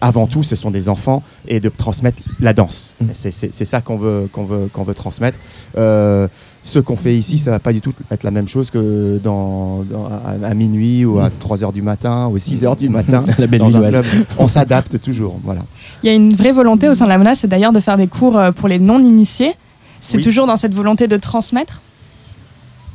avant 0.00 0.26
tout, 0.26 0.42
ce 0.42 0.56
sont 0.56 0.70
des 0.70 0.88
enfants 0.88 1.22
et 1.46 1.60
de 1.60 1.68
transmettre 1.68 2.22
la 2.40 2.52
danse. 2.52 2.94
Mm. 3.00 3.06
C'est 3.12 3.64
ça 3.64 3.80
qu'on 3.80 3.96
veut 3.96 4.28
qu'on 4.32 4.44
veut 4.44 4.68
qu'on 4.72 4.82
veut 4.82 4.94
transmettre. 4.94 5.38
Euh, 5.78 6.26
ce 6.62 6.78
qu'on 6.78 6.96
fait 6.96 7.14
ici, 7.16 7.38
ça 7.38 7.50
va 7.52 7.58
pas 7.58 7.72
du 7.72 7.80
tout 7.80 7.92
être 8.10 8.22
la 8.22 8.30
même 8.30 8.46
chose 8.48 8.70
que 8.70 9.18
dans, 9.22 9.82
dans- 9.84 10.06
à, 10.06 10.46
à 10.46 10.54
minuit 10.54 11.04
ou 11.06 11.18
à 11.18 11.30
3 11.30 11.58
h 11.58 11.72
du 11.72 11.80
matin 11.82 12.28
ou 12.28 12.36
6 12.38 12.64
h 12.64 12.76
du 12.76 12.88
matin. 12.88 13.24
La 13.38 13.46
belle 13.46 13.60
dans 13.60 13.74
un 13.76 13.88
club. 13.88 14.04
On 14.38 14.46
s'adapte 14.48 15.00
toujours. 15.00 15.38
Voilà. 15.42 15.62
Il 16.02 16.06
y 16.06 16.10
a 16.10 16.14
une 16.14 16.34
vraie 16.34 16.52
volonté 16.52 16.88
au 16.88 16.94
sein 16.94 17.04
de 17.04 17.10
la 17.10 17.18
menace, 17.18 17.38
c'est 17.40 17.48
d'ailleurs 17.48 17.72
de 17.72 17.80
faire 17.80 17.96
des 17.96 18.08
cours 18.08 18.36
euh, 18.36 18.52
pour 18.52 18.68
les 18.68 18.78
non-initiés. 18.78 19.54
C'est 20.02 20.18
Oui. 20.18 20.22
toujours 20.24 20.46
dans 20.46 20.56
cette 20.56 20.74
volonté 20.74 21.08
de 21.08 21.16
transmettre. 21.16 21.80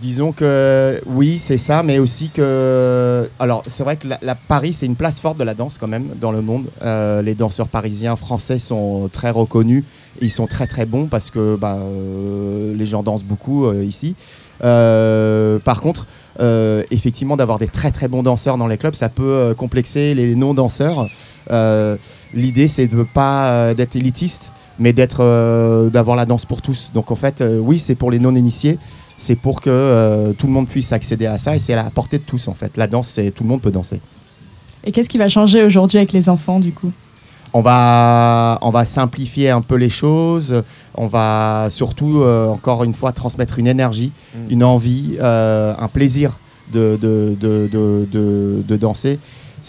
Disons 0.06 0.34
que 0.34 1.02
oui, 1.08 1.40
c'est 1.40 1.58
ça, 1.58 1.82
mais 1.82 1.98
aussi 1.98 2.30
que. 2.30 3.28
Alors, 3.40 3.64
c'est 3.66 3.84
vrai 3.84 3.98
que 3.98 4.08
la, 4.08 4.36
Paris, 4.36 4.74
c'est 4.74 4.86
une 4.86 4.96
place 4.96 5.20
forte 5.20 5.40
de 5.40 5.44
la 5.44 5.56
danse 5.56 5.80
quand 5.80 5.88
même 5.88 6.10
dans 6.22 6.32
le 6.32 6.44
monde. 6.44 6.68
Euh, 6.84 7.24
les 7.24 7.34
danseurs 7.34 7.68
parisiens, 7.68 8.16
français 8.16 8.60
sont 8.60 9.10
très 9.12 9.32
reconnus. 9.32 9.84
Ils 10.22 10.30
sont 10.30 10.46
très 10.46 10.68
très 10.68 10.86
bons 10.86 11.08
parce 11.08 11.32
que 11.32 11.56
bah, 11.56 11.78
euh, 11.80 12.76
les 12.76 12.86
gens 12.86 13.02
dansent 13.02 13.24
beaucoup 13.24 13.66
euh, 13.66 13.84
ici. 13.84 14.16
Euh, 14.64 15.60
par 15.60 15.82
contre, 15.82 16.08
euh, 16.40 16.84
effectivement, 16.92 17.38
d'avoir 17.38 17.60
des 17.60 17.68
très 17.68 17.92
très 17.92 18.08
bons 18.08 18.24
danseurs 18.24 18.58
dans 18.58 18.68
les 18.68 18.78
clubs, 18.78 18.96
ça 18.96 19.10
peut 19.10 19.24
euh, 19.24 19.54
complexer 19.54 20.14
les 20.14 20.36
non-danseurs. 20.36 21.08
L'idée, 22.34 22.68
c'est 22.68 22.88
de 22.88 23.04
pas 23.04 23.74
d'être 23.74 23.96
élitiste, 23.96 24.52
mais 24.80 24.94
d'avoir 24.94 26.16
la 26.16 26.26
danse 26.26 26.46
pour 26.46 26.62
tous. 26.62 26.92
Donc 26.94 27.12
en 27.12 27.16
fait, 27.16 27.44
oui, 27.62 27.80
c'est 27.80 27.96
pour 27.96 28.12
les 28.12 28.20
non-initiés 28.20 28.78
c'est 29.18 29.38
pour 29.38 29.62
que 29.62 30.34
tout 30.38 30.46
le 30.46 30.52
monde 30.52 30.68
puisse 30.68 30.92
accéder 30.92 31.26
à 31.26 31.38
ça 31.38 31.56
et 31.56 31.60
c'est 31.60 31.72
à 31.72 31.78
la 31.78 31.90
portée 31.90 32.18
de 32.18 32.24
tous 32.24 32.50
en 32.50 32.54
fait. 32.54 32.76
La 32.76 32.86
danse, 32.86 33.18
tout 33.34 33.44
le 33.46 33.50
monde 33.50 33.62
peut 33.62 33.72
danser. 33.72 34.02
Et 34.84 34.92
qu'est-ce 34.92 35.08
qui 35.08 35.18
va 35.18 35.30
changer 35.30 35.64
aujourd'hui 35.64 36.00
avec 36.00 36.12
les 36.12 36.28
enfants 36.28 36.60
du 36.60 36.74
coup? 36.74 36.92
On 37.58 37.62
va, 37.62 38.58
on 38.64 38.70
va 38.70 38.84
simplifier 38.84 39.50
un 39.50 39.62
peu 39.62 39.76
les 39.76 39.88
choses. 39.88 40.62
On 40.94 41.08
va 41.08 41.68
surtout, 41.70 42.20
euh, 42.20 42.50
encore 42.50 42.84
une 42.84 42.92
fois, 42.92 43.14
transmettre 43.14 43.60
une 43.60 43.68
énergie, 43.68 44.12
une 44.50 44.62
envie, 44.62 45.16
euh, 45.22 45.74
un 45.80 45.88
plaisir 45.88 46.38
de, 46.74 47.00
de, 47.02 47.38
de, 47.40 48.62
de, 48.68 48.76
danser. 48.76 49.20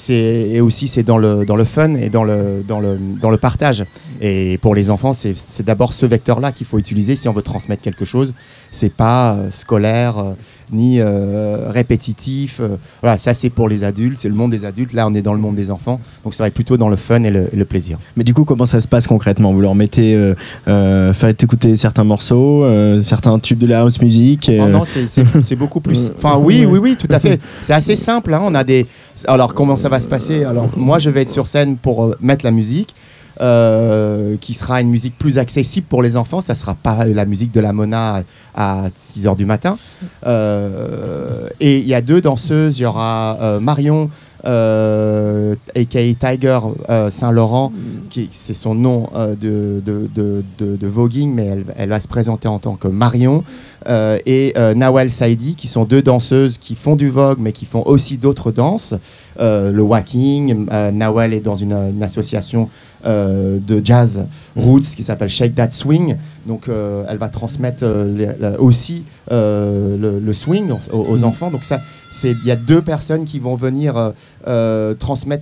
et 0.09 0.61
aussi 0.61 0.88
c'est 0.88 1.05
dans 1.05 1.16
le 1.16 1.44
dans 1.46 1.55
le 1.55 1.62
fun 1.62 1.94
et 1.94 2.11
dans 2.11 2.25
le 2.25 2.64
dans 2.66 2.81
le 2.81 2.99
dans 3.20 3.31
le 3.31 3.38
partage. 3.38 3.85
Et 4.20 4.59
pour 4.59 4.75
les 4.75 4.90
enfants, 4.90 5.12
c'est 5.12 5.37
c'est 5.37 5.64
d'abord 5.64 5.92
ce 5.92 6.07
vecteur-là 6.07 6.51
qu'il 6.51 6.66
faut 6.66 6.81
utiliser 6.81 7.14
si 7.14 7.29
on 7.29 7.33
veut 7.33 7.42
transmettre 7.42 7.83
quelque 7.83 8.05
chose. 8.05 8.35
C'est 8.76 8.92
pas 8.92 9.34
euh, 9.34 9.50
scolaire 9.50 10.18
euh, 10.18 10.32
ni 10.70 11.00
euh, 11.00 11.70
répétitif. 11.70 12.60
voilà, 13.00 13.16
ça 13.18 13.32
c'est 13.34 13.50
pour 13.50 13.68
les 13.68 13.84
adultes, 13.84 14.18
c'est 14.18 14.28
le 14.28 14.34
monde 14.34 14.50
des 14.50 14.64
adultes. 14.64 14.92
Là, 14.92 15.06
on 15.06 15.14
est 15.14 15.22
dans 15.22 15.32
le 15.32 15.40
monde 15.40 15.56
des 15.56 15.70
enfants, 15.70 16.00
donc 16.24 16.34
ça 16.34 16.42
va 16.44 16.48
être 16.48 16.54
plutôt 16.54 16.76
dans 16.76 16.88
le 16.88 16.96
fun 16.96 17.22
et 17.22 17.30
le, 17.30 17.48
et 17.52 17.56
le 17.56 17.64
plaisir. 17.64 17.98
Mais 18.16 18.24
du 18.24 18.34
coup, 18.34 18.44
comment 18.44 18.66
ça 18.66 18.80
se 18.80 18.88
passe 18.88 19.06
concrètement? 19.06 19.52
Vous 19.54 19.60
leur 19.60 19.74
mettez, 19.74 20.34
faites 20.66 21.42
écouter 21.42 21.76
certains 21.76 22.04
morceaux, 22.04 22.66
certains 23.00 23.38
tubes 23.38 23.58
de 23.58 23.66
la 23.66 23.80
house 23.80 24.00
music 24.00 24.46
Oh 24.48 24.62
euh, 24.62 24.68
non, 24.68 24.84
c'est- 24.84 25.56
beaucoup 25.56 25.80
plus. 25.80 26.12
Enfin, 26.16 26.36
oui, 26.38 26.66
oui, 26.66 26.78
oui, 26.78 26.96
tout 26.98 27.08
à 27.10 27.18
fait. 27.18 27.40
C'est 27.62 27.72
assez 27.72 27.96
simple. 27.96 28.34
hein, 28.34 28.42
On 28.44 28.54
a 28.54 28.64
des. 28.64 28.86
Alors, 29.26 29.54
comment 29.54 29.76
ça 29.76 29.88
va 29.88 29.98
se 30.00 30.08
passer? 30.08 30.44
Alors, 30.44 30.68
moi, 30.76 30.98
je 30.98 31.08
vais 31.10 31.22
être 31.22 31.30
sur 31.30 31.46
scène 31.46 31.76
pour 31.76 32.14
mettre 32.20 32.44
la 32.44 32.50
musique. 32.50 32.94
Euh, 33.40 34.37
qui 34.40 34.55
sera 34.55 34.81
une 34.81 34.88
musique 34.88 35.18
plus 35.18 35.38
accessible 35.38 35.87
pour 35.87 36.03
les 36.03 36.16
enfants. 36.16 36.40
Ça 36.40 36.55
sera 36.55 36.75
pas 36.75 37.05
la 37.05 37.27
musique 37.27 37.53
de 37.53 37.61
la 37.61 37.72
Mona 37.72 38.22
à 38.55 38.88
6 38.94 39.27
h 39.27 39.37
du 39.37 39.44
matin. 39.44 39.79
Euh, 40.27 41.49
et 41.61 41.79
il 41.79 41.87
y 41.87 41.94
a 41.94 42.01
deux 42.01 42.20
danseuses. 42.20 42.79
Il 42.79 42.83
y 42.83 42.87
aura 42.87 43.38
euh, 43.40 43.61
Marion, 43.61 44.11
euh, 44.46 45.54
aka 45.74 46.00
Tiger 46.14 46.61
euh, 46.88 47.11
Saint-Laurent, 47.11 47.72
qui 48.11 48.28
c'est 48.30 48.54
son 48.54 48.74
nom 48.74 49.09
euh, 49.14 49.35
de, 49.35 49.82
de, 49.85 50.09
de, 50.14 50.44
de- 50.59 50.76
de 50.76 50.87
voguing, 50.87 51.32
mais 51.35 51.46
elle, 51.46 51.64
elle 51.76 51.88
va 51.88 52.00
se 52.00 52.09
présenter 52.09 52.48
en 52.48 52.59
tant 52.59 52.76
que 52.76 52.88
Marion, 52.88 53.44
euh, 53.88 54.18
et 54.26 54.54
Nawal 54.74 55.11
Saidi, 55.11 55.54
qui 55.56 55.68
sont 55.68 55.85
deux 55.85 56.02
danseuses 56.02 56.59
qui 56.59 56.74
font 56.74 56.96
du 56.96 57.09
vogue, 57.09 57.38
mais 57.40 57.52
qui 57.52 57.66
font 57.66 57.82
aussi 57.87 58.16
d'autres 58.18 58.52
danses. 58.52 58.94
Le 59.38 59.80
walking, 59.80 60.66
Nawal 60.92 61.35
est 61.35 61.40
dans 61.40 61.54
une, 61.56 61.72
une 61.74 62.02
association 62.02 62.68
de 63.04 63.80
jazz 63.85 64.26
roots 64.56 64.94
qui 64.96 65.02
s'appelle 65.02 65.28
Shake 65.28 65.54
That 65.54 65.70
Swing. 65.70 66.16
Donc 66.46 66.68
elle 66.68 67.18
va 67.18 67.28
transmettre 67.28 67.85
les- 67.85 68.30
la- 68.40 68.61
aussi 68.61 69.04
le, 69.30 70.18
le 70.20 70.32
swing 70.32 70.70
aux, 70.92 70.98
aux 70.98 71.24
enfants. 71.24 71.50
Donc 71.50 71.64
ça, 71.64 71.80
c'est 72.11 72.30
il 72.32 72.46
y 72.46 72.50
a 72.50 72.56
deux 72.56 72.82
personnes 72.82 73.24
qui 73.24 73.38
vont 73.38 73.54
venir 73.56 74.12
euh, 74.46 74.94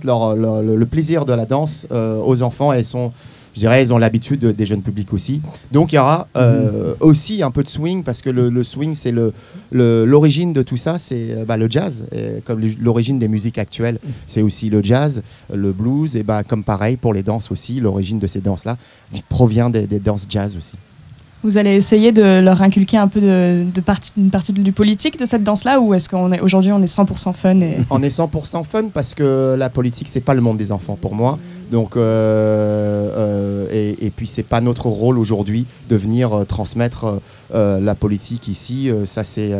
leur, 0.03 0.35
leur- 0.35 0.61
le, 0.61 0.75
le 0.75 0.85
plaisir 0.85 1.25
de 1.25 1.33
la 1.33 1.45
danse 1.45 1.87
euh, 1.91 2.19
aux 2.23 2.41
enfants 2.41 2.73
et 2.73 2.77
elles 2.77 2.85
sont 2.85 3.11
je 3.53 3.61
dirais, 3.61 3.81
ils 3.81 3.93
ont 3.93 3.97
l'habitude 3.97 4.41
de- 4.41 4.51
des 4.51 4.65
jeunes 4.65 4.81
publics 4.81 5.13
aussi. 5.13 5.41
Donc 5.71 5.93
il 5.93 5.95
y 5.95 5.97
aura 5.97 6.27
euh, 6.35 6.93
aussi 6.99 7.41
un 7.41 7.51
peu 7.51 7.63
de 7.63 7.69
swing 7.69 8.03
parce 8.03 8.21
que 8.21 8.29
le, 8.29 8.49
le 8.49 8.63
swing, 8.65 8.93
c'est 8.95 9.13
le, 9.13 9.31
le- 9.71 10.03
l'origine 10.03 10.51
de 10.51 10.61
tout 10.61 10.75
ça, 10.75 10.97
c'est 10.97 11.45
bah, 11.47 11.55
le 11.55 11.71
jazz. 11.71 12.05
Et 12.11 12.41
comme 12.43 12.59
l'origine 12.81 13.17
des 13.17 13.29
musiques 13.29 13.57
actuelles, 13.57 13.97
c'est 14.27 14.41
aussi 14.41 14.69
le 14.69 14.83
jazz, 14.83 15.23
le 15.53 15.71
blues. 15.71 16.17
Et 16.17 16.23
bah, 16.23 16.43
comme 16.43 16.65
pareil 16.65 16.97
pour 16.97 17.13
les 17.13 17.23
danses 17.23 17.49
aussi, 17.49 17.79
l'origine 17.79 18.19
de 18.19 18.27
ces 18.27 18.41
danses-là 18.41 18.75
provient 19.29 19.69
des, 19.69 19.87
des 19.87 19.99
danses 19.99 20.25
jazz 20.27 20.57
aussi. 20.57 20.75
Vous 21.45 21.59
allez 21.59 21.75
essayer 21.75 22.11
de 22.11 22.39
leur 22.39 22.63
inculquer 22.63 22.97
un 22.97 23.07
peu 23.07 23.21
de, 23.21 23.65
une 24.17 24.31
partie 24.31 24.51
du 24.51 24.71
politique 24.71 25.19
de 25.19 25.25
cette 25.25 25.43
danse-là 25.43 25.79
ou 25.79 25.93
est-ce 25.93 26.09
qu'on 26.09 26.31
est 26.31 26.39
aujourd'hui 26.39 26.71
on 26.71 26.81
est 26.81 26.91
100% 26.91 27.33
fun 27.33 27.59
On 27.91 28.01
est 28.01 28.17
100% 28.17 28.63
fun 28.63 28.85
parce 28.91 29.13
que 29.13 29.55
la 29.55 29.69
politique, 29.69 30.07
c'est 30.07 30.21
pas 30.21 30.33
le 30.33 30.41
monde 30.41 30.57
des 30.57 30.71
enfants 30.71 30.97
pour 30.99 31.13
moi. 31.13 31.37
Donc, 31.69 31.97
euh, 31.97 32.01
euh, 33.15 33.67
et, 33.71 34.07
et 34.07 34.09
puis, 34.09 34.25
c'est 34.25 34.41
pas 34.43 34.59
notre 34.59 34.87
rôle 34.87 35.19
aujourd'hui 35.19 35.67
de 35.87 35.95
venir 35.95 36.33
euh, 36.33 36.43
transmettre 36.45 37.21
la 37.53 37.95
politique 37.95 38.47
ici. 38.47 38.89
Ça, 39.05 39.23
c'est 39.23 39.51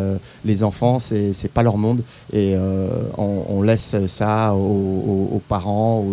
les 0.43 0.63
enfants, 0.63 0.97
c'est 0.97 1.33
c'est 1.33 1.51
pas 1.51 1.61
leur 1.63 1.77
monde. 1.77 2.01
Et 2.33 2.55
on, 3.17 3.61
laisse 3.61 3.95
ça 4.07 4.55
aux, 4.55 5.41
parents 5.47 6.03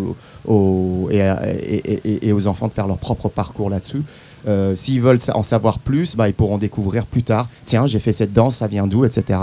aux- 0.46 1.08
et 1.10 2.32
aux 2.32 2.46
enfants 2.46 2.68
de 2.68 2.72
faire 2.72 2.86
leur 2.86 2.98
propre 2.98 3.28
parcours 3.30 3.70
là-dessus. 3.70 4.02
Euh, 4.48 4.74
S'ils 4.74 5.00
veulent 5.00 5.18
en 5.34 5.42
savoir 5.42 5.78
plus, 5.78 6.16
bah, 6.16 6.28
ils 6.28 6.34
pourront 6.34 6.58
découvrir 6.58 7.06
plus 7.06 7.22
tard. 7.22 7.48
Tiens, 7.64 7.86
j'ai 7.86 8.00
fait 8.00 8.12
cette 8.12 8.32
danse, 8.32 8.56
ça 8.56 8.66
vient 8.66 8.86
d'où, 8.86 9.04
etc. 9.04 9.38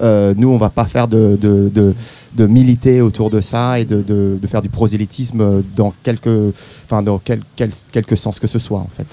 Euh, 0.00 0.34
nous, 0.36 0.48
on 0.48 0.56
va 0.56 0.70
pas 0.70 0.86
faire 0.86 1.08
de, 1.08 1.94
militer 2.38 3.00
autour 3.00 3.30
de 3.30 3.40
ça 3.40 3.78
et 3.78 3.84
de, 3.84 4.38
faire 4.48 4.62
du 4.62 4.68
prosélytisme 4.68 5.62
dans 5.76 5.92
quelque, 6.02 6.52
enfin 6.84 7.02
dans 7.02 7.18
quel, 7.18 7.42
quel, 7.56 7.70
quelque 7.92 8.16
sens 8.16 8.40
que 8.40 8.46
ce 8.46 8.58
soit, 8.58 8.80
en 8.80 8.90
fait. 8.90 9.06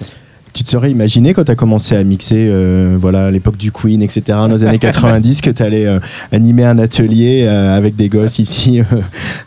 Tu 0.58 0.64
te 0.64 0.72
serais 0.72 0.90
imaginé 0.90 1.36
quand 1.36 1.44
tu 1.44 1.52
as 1.52 1.56
commencé 1.56 1.96
à 1.96 2.04
mixer, 2.04 2.48
euh, 2.50 2.98
voilà, 3.00 3.28
à 3.28 3.32
l'époque 3.32 3.58
du 3.58 3.72
Queen, 3.72 4.02
etc., 4.02 4.22
dans 4.28 4.48
les 4.48 4.64
années 4.64 4.80
90, 4.80 5.42
que 5.42 5.52
tu 5.52 5.62
allais 5.62 5.86
animer 6.32 6.64
un 6.66 6.80
atelier 6.80 7.46
euh, 7.48 7.78
avec 7.78 7.96
des 7.96 8.10
gosses 8.10 8.40
ici 8.40 8.82
euh, 8.92 9.02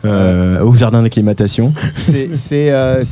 euh, 0.05 0.63
au 0.63 0.73
jardin 0.73 1.03
d'acclimatation? 1.03 1.73
C'est 1.97 2.71
euh, 2.71 3.03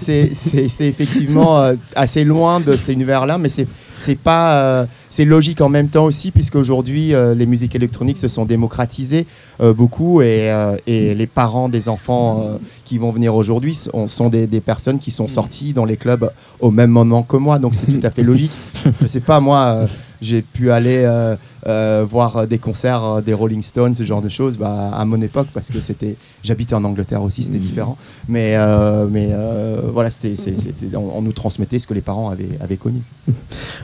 effectivement 0.80 1.60
euh, 1.60 1.74
assez 1.94 2.24
loin 2.24 2.62
de 2.62 2.74
cet 2.78 2.88
univers-là, 2.88 3.38
mais 3.38 3.50
c'est 3.50 4.16
pas 4.16 4.54
euh, 4.54 4.86
c'est 5.10 5.26
logique 5.26 5.60
en 5.60 5.68
même 5.68 5.90
temps 5.90 6.06
aussi, 6.06 6.32
puisque 6.32 6.56
aujourd'hui 6.56 7.14
euh, 7.14 7.36
les 7.36 7.46
musiques 7.46 7.76
électroniques 7.76 8.18
se 8.18 8.30
sont 8.30 8.46
démocratisées 8.46 9.26
euh, 9.60 9.74
beaucoup 9.74 10.22
et, 10.22 10.52
euh, 10.52 10.78
et 10.88 11.16
les 11.16 11.28
parents 11.28 11.68
des 11.68 11.90
enfants 11.90 12.44
euh, 12.46 12.58
qui 12.86 12.98
vont 12.98 13.12
venir 13.12 13.36
aujourd'hui 13.36 13.74
sont, 13.74 14.08
sont 14.08 14.30
des, 14.30 14.48
des 14.48 14.62
personnes 14.62 15.00
qui 15.00 15.12
sont 15.12 15.28
sorties 15.28 15.74
dans 15.74 15.86
les 15.86 15.98
clubs 15.98 16.32
au 16.62 16.72
même 16.72 16.92
moment 16.92 17.24
que 17.24 17.36
moi, 17.36 17.60
donc 17.60 17.76
c'est 17.76 17.89
tout 17.90 18.06
à 18.06 18.10
fait 18.10 18.24
logique. 18.24 18.52
Je 19.02 19.08
sais 19.08 19.22
pas 19.22 19.40
moi. 19.40 19.88
J'ai 20.22 20.42
pu 20.42 20.72
aller 20.72 21.04
euh, 21.06 21.36
euh, 21.68 22.06
voir 22.10 22.46
des 22.48 22.58
concerts 22.58 23.04
euh, 23.04 23.22
des 23.22 23.34
Rolling 23.34 23.62
Stones, 23.62 23.94
ce 23.94 24.04
genre 24.04 24.22
de 24.22 24.30
choses, 24.30 24.58
bah, 24.58 24.92
à 24.94 25.06
mon 25.06 25.22
époque, 25.22 25.48
parce 25.54 25.70
que 25.70 25.80
c'était, 25.80 26.16
j'habitais 26.44 26.76
en 26.76 26.84
Angleterre 26.84 27.24
aussi, 27.24 27.44
c'était 27.44 27.58
différent. 27.60 27.98
Mais, 28.28 28.54
euh, 28.56 29.08
mais 29.10 29.30
euh, 29.32 29.82
voilà, 29.94 30.10
c'était, 30.10 30.36
c'est- 30.36 30.58
c'était, 30.58 30.96
on, 30.96 31.18
on 31.18 31.22
nous 31.22 31.32
transmettait 31.34 31.80
ce 31.80 31.88
que 31.88 31.94
les 31.94 32.02
parents 32.02 32.30
avaient, 32.30 32.50
avaient 32.62 32.78
connu. 32.78 33.02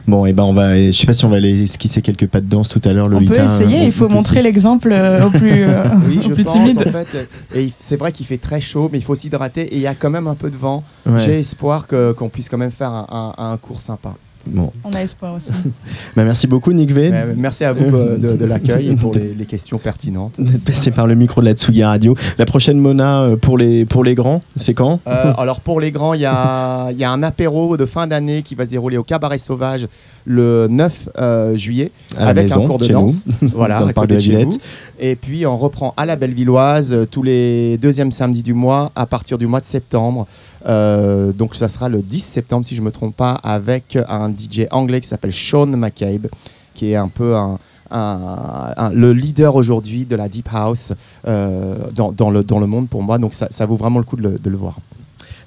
Bon, 0.08 0.26
et 0.26 0.34
ben 0.34 0.44
on 0.44 0.54
va, 0.54 0.76
je 0.76 0.92
sais 0.92 1.08
pas 1.08 1.14
si 1.14 1.26
on 1.26 1.30
va 1.30 1.38
aller 1.38 1.64
esquisser 1.64 2.02
quelques 2.02 2.28
pas 2.28 2.40
de 2.42 2.46
danse 2.48 2.70
tout 2.70 2.82
à 2.84 2.94
l'heure, 2.94 3.06
on 3.08 3.10
peut 3.10 3.16
Lolita. 3.16 3.46
essayer, 3.46 3.84
il 3.86 3.92
faut 3.92 4.08
montrer 4.08 4.42
l'exemple 4.44 4.92
euh, 4.92 5.26
au 5.26 5.30
plus, 5.32 5.64
euh, 5.68 5.84
Oui, 6.08 6.20
au 6.20 6.30
je 6.30 6.34
plus 6.34 6.44
pense 6.44 6.54
timide. 6.54 6.78
en 6.88 6.92
fait. 6.92 7.28
Et 7.56 7.72
c'est 7.78 7.98
vrai 7.98 8.12
qu'il 8.12 8.26
fait 8.26 8.38
très 8.38 8.62
chaud, 8.62 8.90
mais 8.92 9.00
il 9.00 9.04
faut 9.04 9.16
s'hydrater 9.16 9.62
et 9.64 9.76
il 9.76 9.82
y 9.82 9.88
a 9.88 9.96
quand 9.96 10.10
même 10.12 10.28
un 10.28 10.36
peu 10.36 10.50
de 10.52 10.56
vent. 10.56 10.84
Ouais. 11.08 11.18
J'ai 11.20 11.40
espoir 11.40 11.88
que, 11.88 12.12
qu'on 12.12 12.30
puisse 12.30 12.50
quand 12.50 12.58
même 12.60 12.72
faire 12.72 12.92
un, 12.92 13.34
un- 13.38 13.52
un 13.52 13.58
cours 13.58 13.82
sympa. 13.82 14.14
Bon. 14.48 14.72
On 14.84 14.94
a 14.94 15.02
espoir 15.02 15.34
aussi. 15.36 15.52
Bah, 16.16 16.24
merci 16.24 16.48
beaucoup, 16.48 16.72
Nick 16.72 16.92
V. 16.92 17.10
Euh, 17.12 17.34
merci 17.36 17.66
à 17.66 17.74
vous 17.74 17.94
euh, 17.96 18.18
de, 18.18 18.38
de 18.38 18.46
l'accueil 18.46 18.90
et 18.90 18.96
pour 18.96 19.14
les, 19.16 19.34
les 19.34 19.46
questions 19.46 19.78
pertinentes. 19.78 20.40
d'être 20.40 20.64
passé 20.64 20.92
par 20.92 21.08
le 21.08 21.16
micro 21.16 21.42
de 21.42 21.46
la 21.46 21.54
Tsugi 21.54 21.84
Radio. 21.84 22.16
La 22.38 22.46
prochaine 22.46 22.78
Mona 22.80 23.24
euh, 23.24 23.36
pour 23.36 23.58
les, 23.58 23.86
pour 23.86 24.04
les 24.04 24.16
grands, 24.16 24.42
c'est 24.56 24.74
quand? 24.74 25.00
Euh, 25.08 25.34
alors 25.38 25.60
pour 25.60 25.80
les 25.82 25.92
grands, 25.92 26.14
il 26.14 26.22
y 26.22 26.26
a, 26.26 26.90
il 26.92 26.98
y 26.98 27.04
a 27.04 27.12
un 27.12 27.24
apéro 27.24 27.76
de 27.78 27.86
fin 27.86 28.08
d'année 28.08 28.42
qui 28.44 28.56
va 28.56 28.66
se 28.66 28.70
dérouler 28.70 28.98
au 28.98 29.04
Cabaret 29.04 29.38
Sauvage 29.38 29.88
le 30.26 30.68
9 30.70 31.10
euh, 31.18 31.56
juillet 31.58 31.92
À 32.18 32.28
avec 32.28 32.46
maison, 32.50 32.64
un 32.64 32.68
cours 32.68 32.78
de 32.80 32.88
danse. 32.88 33.26
nous, 33.42 33.50
voilà, 33.54 33.80
dans 33.80 33.86
le 33.86 33.92
à 33.92 33.94
parc 33.94 34.08
côté 34.08 34.16
de 34.16 34.20
de 34.20 34.24
chez 34.38 34.44
vous. 34.46 34.58
Et 35.00 35.16
puis 35.16 35.46
on 35.46 35.58
reprend 35.58 35.94
à 35.98 36.06
la 36.06 36.16
Bellevilloise 36.16 36.94
euh, 36.94 37.06
tous 37.06 37.24
les 37.24 37.78
deuxièmes 37.78 38.12
samedis 38.12 38.44
du 38.44 38.54
mois 38.54 38.92
à 38.96 39.06
partir 39.06 39.38
du 39.38 39.48
mois 39.48 39.60
de 39.62 39.66
septembre. 39.66 40.26
Euh, 40.68 41.32
donc 41.34 41.56
ça 41.56 41.68
sera 41.68 41.90
le 41.90 42.02
10 42.02 42.20
septembre 42.20 42.66
si 42.66 42.76
je 42.76 42.82
me 42.82 42.92
trompe 42.92 43.16
pas 43.16 43.34
avec 43.44 43.98
un 44.08 44.30
DJ 44.30 44.68
anglais 44.72 45.02
qui 45.02 45.08
s'appelle 45.08 45.34
Sean 45.34 45.68
McCabe 45.68 46.28
qui 46.74 46.92
est 46.92 46.96
un 46.96 47.08
peu 47.08 47.36
un, 47.36 47.58
un- 47.92 48.74
un- 48.78 48.90
le 48.92 49.14
leader 49.14 49.56
aujourd'hui 49.56 50.06
de 50.06 50.16
la 50.16 50.28
deep 50.28 50.50
house 50.52 50.94
euh, 51.28 51.76
dans, 51.96 52.12
dans 52.12 52.30
le, 52.30 52.44
dans 52.44 52.60
le 52.60 52.66
monde 52.68 52.90
pour 52.90 53.02
moi. 53.04 53.18
Donc 53.18 53.34
ça, 53.34 53.48
ça 53.50 53.66
vaut 53.66 53.78
vraiment 53.78 54.00
le 54.00 54.06
coup 54.06 54.18
de 54.18 54.24
le, 54.24 54.40
de 54.40 54.50
le 54.50 54.58
voir. 54.58 54.78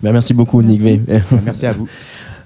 Bah, 0.02 0.12
merci 0.12 0.32
beaucoup, 0.32 0.62
Nick 0.62 0.80
V. 0.80 1.00
Merci 1.44 1.66
à 1.66 1.72
vous. 1.72 1.88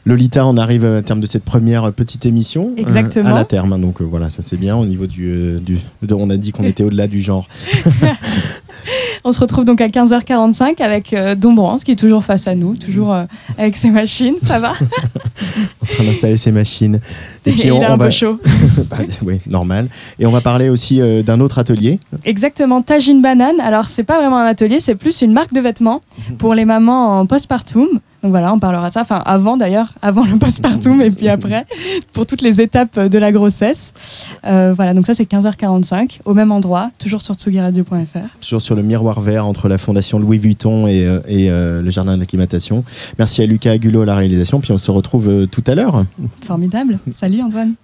Lolita, 0.05 0.45
on 0.47 0.57
arrive 0.57 0.85
à 0.85 1.01
terme 1.03 1.21
de 1.21 1.27
cette 1.27 1.45
première 1.45 1.85
euh, 1.85 1.91
petite 1.93 2.27
émission. 2.27 2.73
euh, 2.77 2.81
Exactement. 2.81 3.29
à 3.31 3.35
la 3.35 3.45
terme, 3.45 3.73
hein, 3.73 3.79
donc 3.79 4.01
euh, 4.01 4.05
voilà, 4.05 4.31
ça 4.31 4.43
c'est 4.43 4.57
bien 4.57 4.77
au 4.77 4.85
niveau 4.85 5.07
du. 5.07 5.29
euh, 5.31 5.59
du 5.61 5.79
de- 6.03 6.15
on 6.15 6.29
a 6.31 6.37
dit 6.37 6.51
qu'on 6.53 6.65
était 6.65 6.83
au-delà 6.83 7.07
du 7.07 7.21
genre. 7.23 7.47
On 9.25 9.31
se 9.31 9.39
retrouve 9.39 9.65
donc 9.65 9.81
à 9.81 9.87
15h45 9.87 10.83
avec 10.83 11.13
euh, 11.13 11.37
Dombrance 11.37 11.85
qui 11.85 11.93
est 11.93 11.97
toujours 11.97 12.25
face 12.25 12.49
à 12.49 12.57
nous, 12.57 12.75
toujours 12.77 13.13
euh, 13.15 13.25
avec 13.57 13.77
ses 13.77 13.91
machines, 13.93 14.35
ça 14.43 14.59
va? 14.59 14.73
En 15.83 15.87
train 15.87 16.03
d'installer 16.05 16.37
ses 16.37 16.51
machines. 16.51 16.99
Et 17.47 17.51
il 17.51 17.67
est 17.67 17.85
un 17.85 17.99
peu 17.99 18.11
chaud. 18.11 18.39
Bah, 18.89 18.99
oui, 19.23 19.41
normal. 19.49 19.89
Et 20.19 20.27
on 20.27 20.31
va 20.31 20.41
parler 20.41 20.69
aussi 20.69 21.01
euh, 21.01 21.23
d'un 21.23 21.41
autre 21.41 21.59
atelier. 21.59 21.99
Exactement, 22.25 22.83
Tagine 22.83 23.23
Banane. 23.23 23.61
Alors, 23.61 23.89
c'est 23.89 24.03
pas 24.03 24.19
vraiment 24.19 24.39
un 24.39 24.47
atelier, 24.47 24.81
c'est 24.81 24.95
plus 24.95 25.23
une 25.23 25.33
marque 25.33 25.53
de 25.53 25.61
vêtements 25.61 26.01
pour 26.39 26.55
les 26.55 26.65
mamans 26.65 27.21
en 27.21 27.27
postpartum. 27.27 27.89
Donc 28.23 28.31
voilà, 28.31 28.53
on 28.55 28.61
parlera 28.61 28.89
de 28.89 28.93
ça. 28.93 29.01
Enfin, 29.01 29.21
avant 29.27 29.57
d'ailleurs, 29.57 29.95
avant 30.01 30.25
le 30.25 30.39
postpartum 30.39 31.03
et 31.03 31.11
puis 31.11 31.29
après, 31.29 31.67
pour 32.13 32.25
toutes 32.25 32.41
les 32.41 32.61
étapes 32.61 32.99
de 32.99 33.19
la 33.19 33.33
grossesse. 33.33 33.93
Euh, 34.45 34.73
voilà, 34.77 34.95
donc 34.95 35.07
ça, 35.07 35.15
c'est 35.15 35.29
15h45, 35.29 36.21
au 36.25 36.33
même 36.33 36.53
endroit, 36.53 36.91
toujours 36.99 37.21
sur 37.21 37.35
tsugiradio.fr. 37.35 38.39
Toujours 38.41 38.61
sur 38.61 38.77
le 38.77 38.83
miroir 38.83 39.21
vert 39.21 39.47
entre 39.47 39.69
la 39.69 39.77
fondation 39.77 40.21
Louis 40.21 40.39
Vuitton 40.39 40.87
et, 40.87 41.05
euh, 41.05 41.19
et, 41.27 41.51
euh, 41.51 41.83
le 41.83 41.91
jardin 41.91 42.17
d'acclimatation. 42.17 42.85
Merci 43.19 43.43
à 43.43 43.47
Lucas 43.47 43.73
Agulot 43.73 44.03
à 44.03 44.07
la 44.07 44.15
réalisation. 44.15 44.61
Puis 44.61 44.71
on 44.71 44.79
se 44.79 44.91
retrouve 44.93 45.49
tout 45.49 45.65
à 45.67 45.75
l'heure. 45.75 46.05
Formidable. 46.45 46.99
Salut 47.13 47.32
Antoine. 47.41 47.77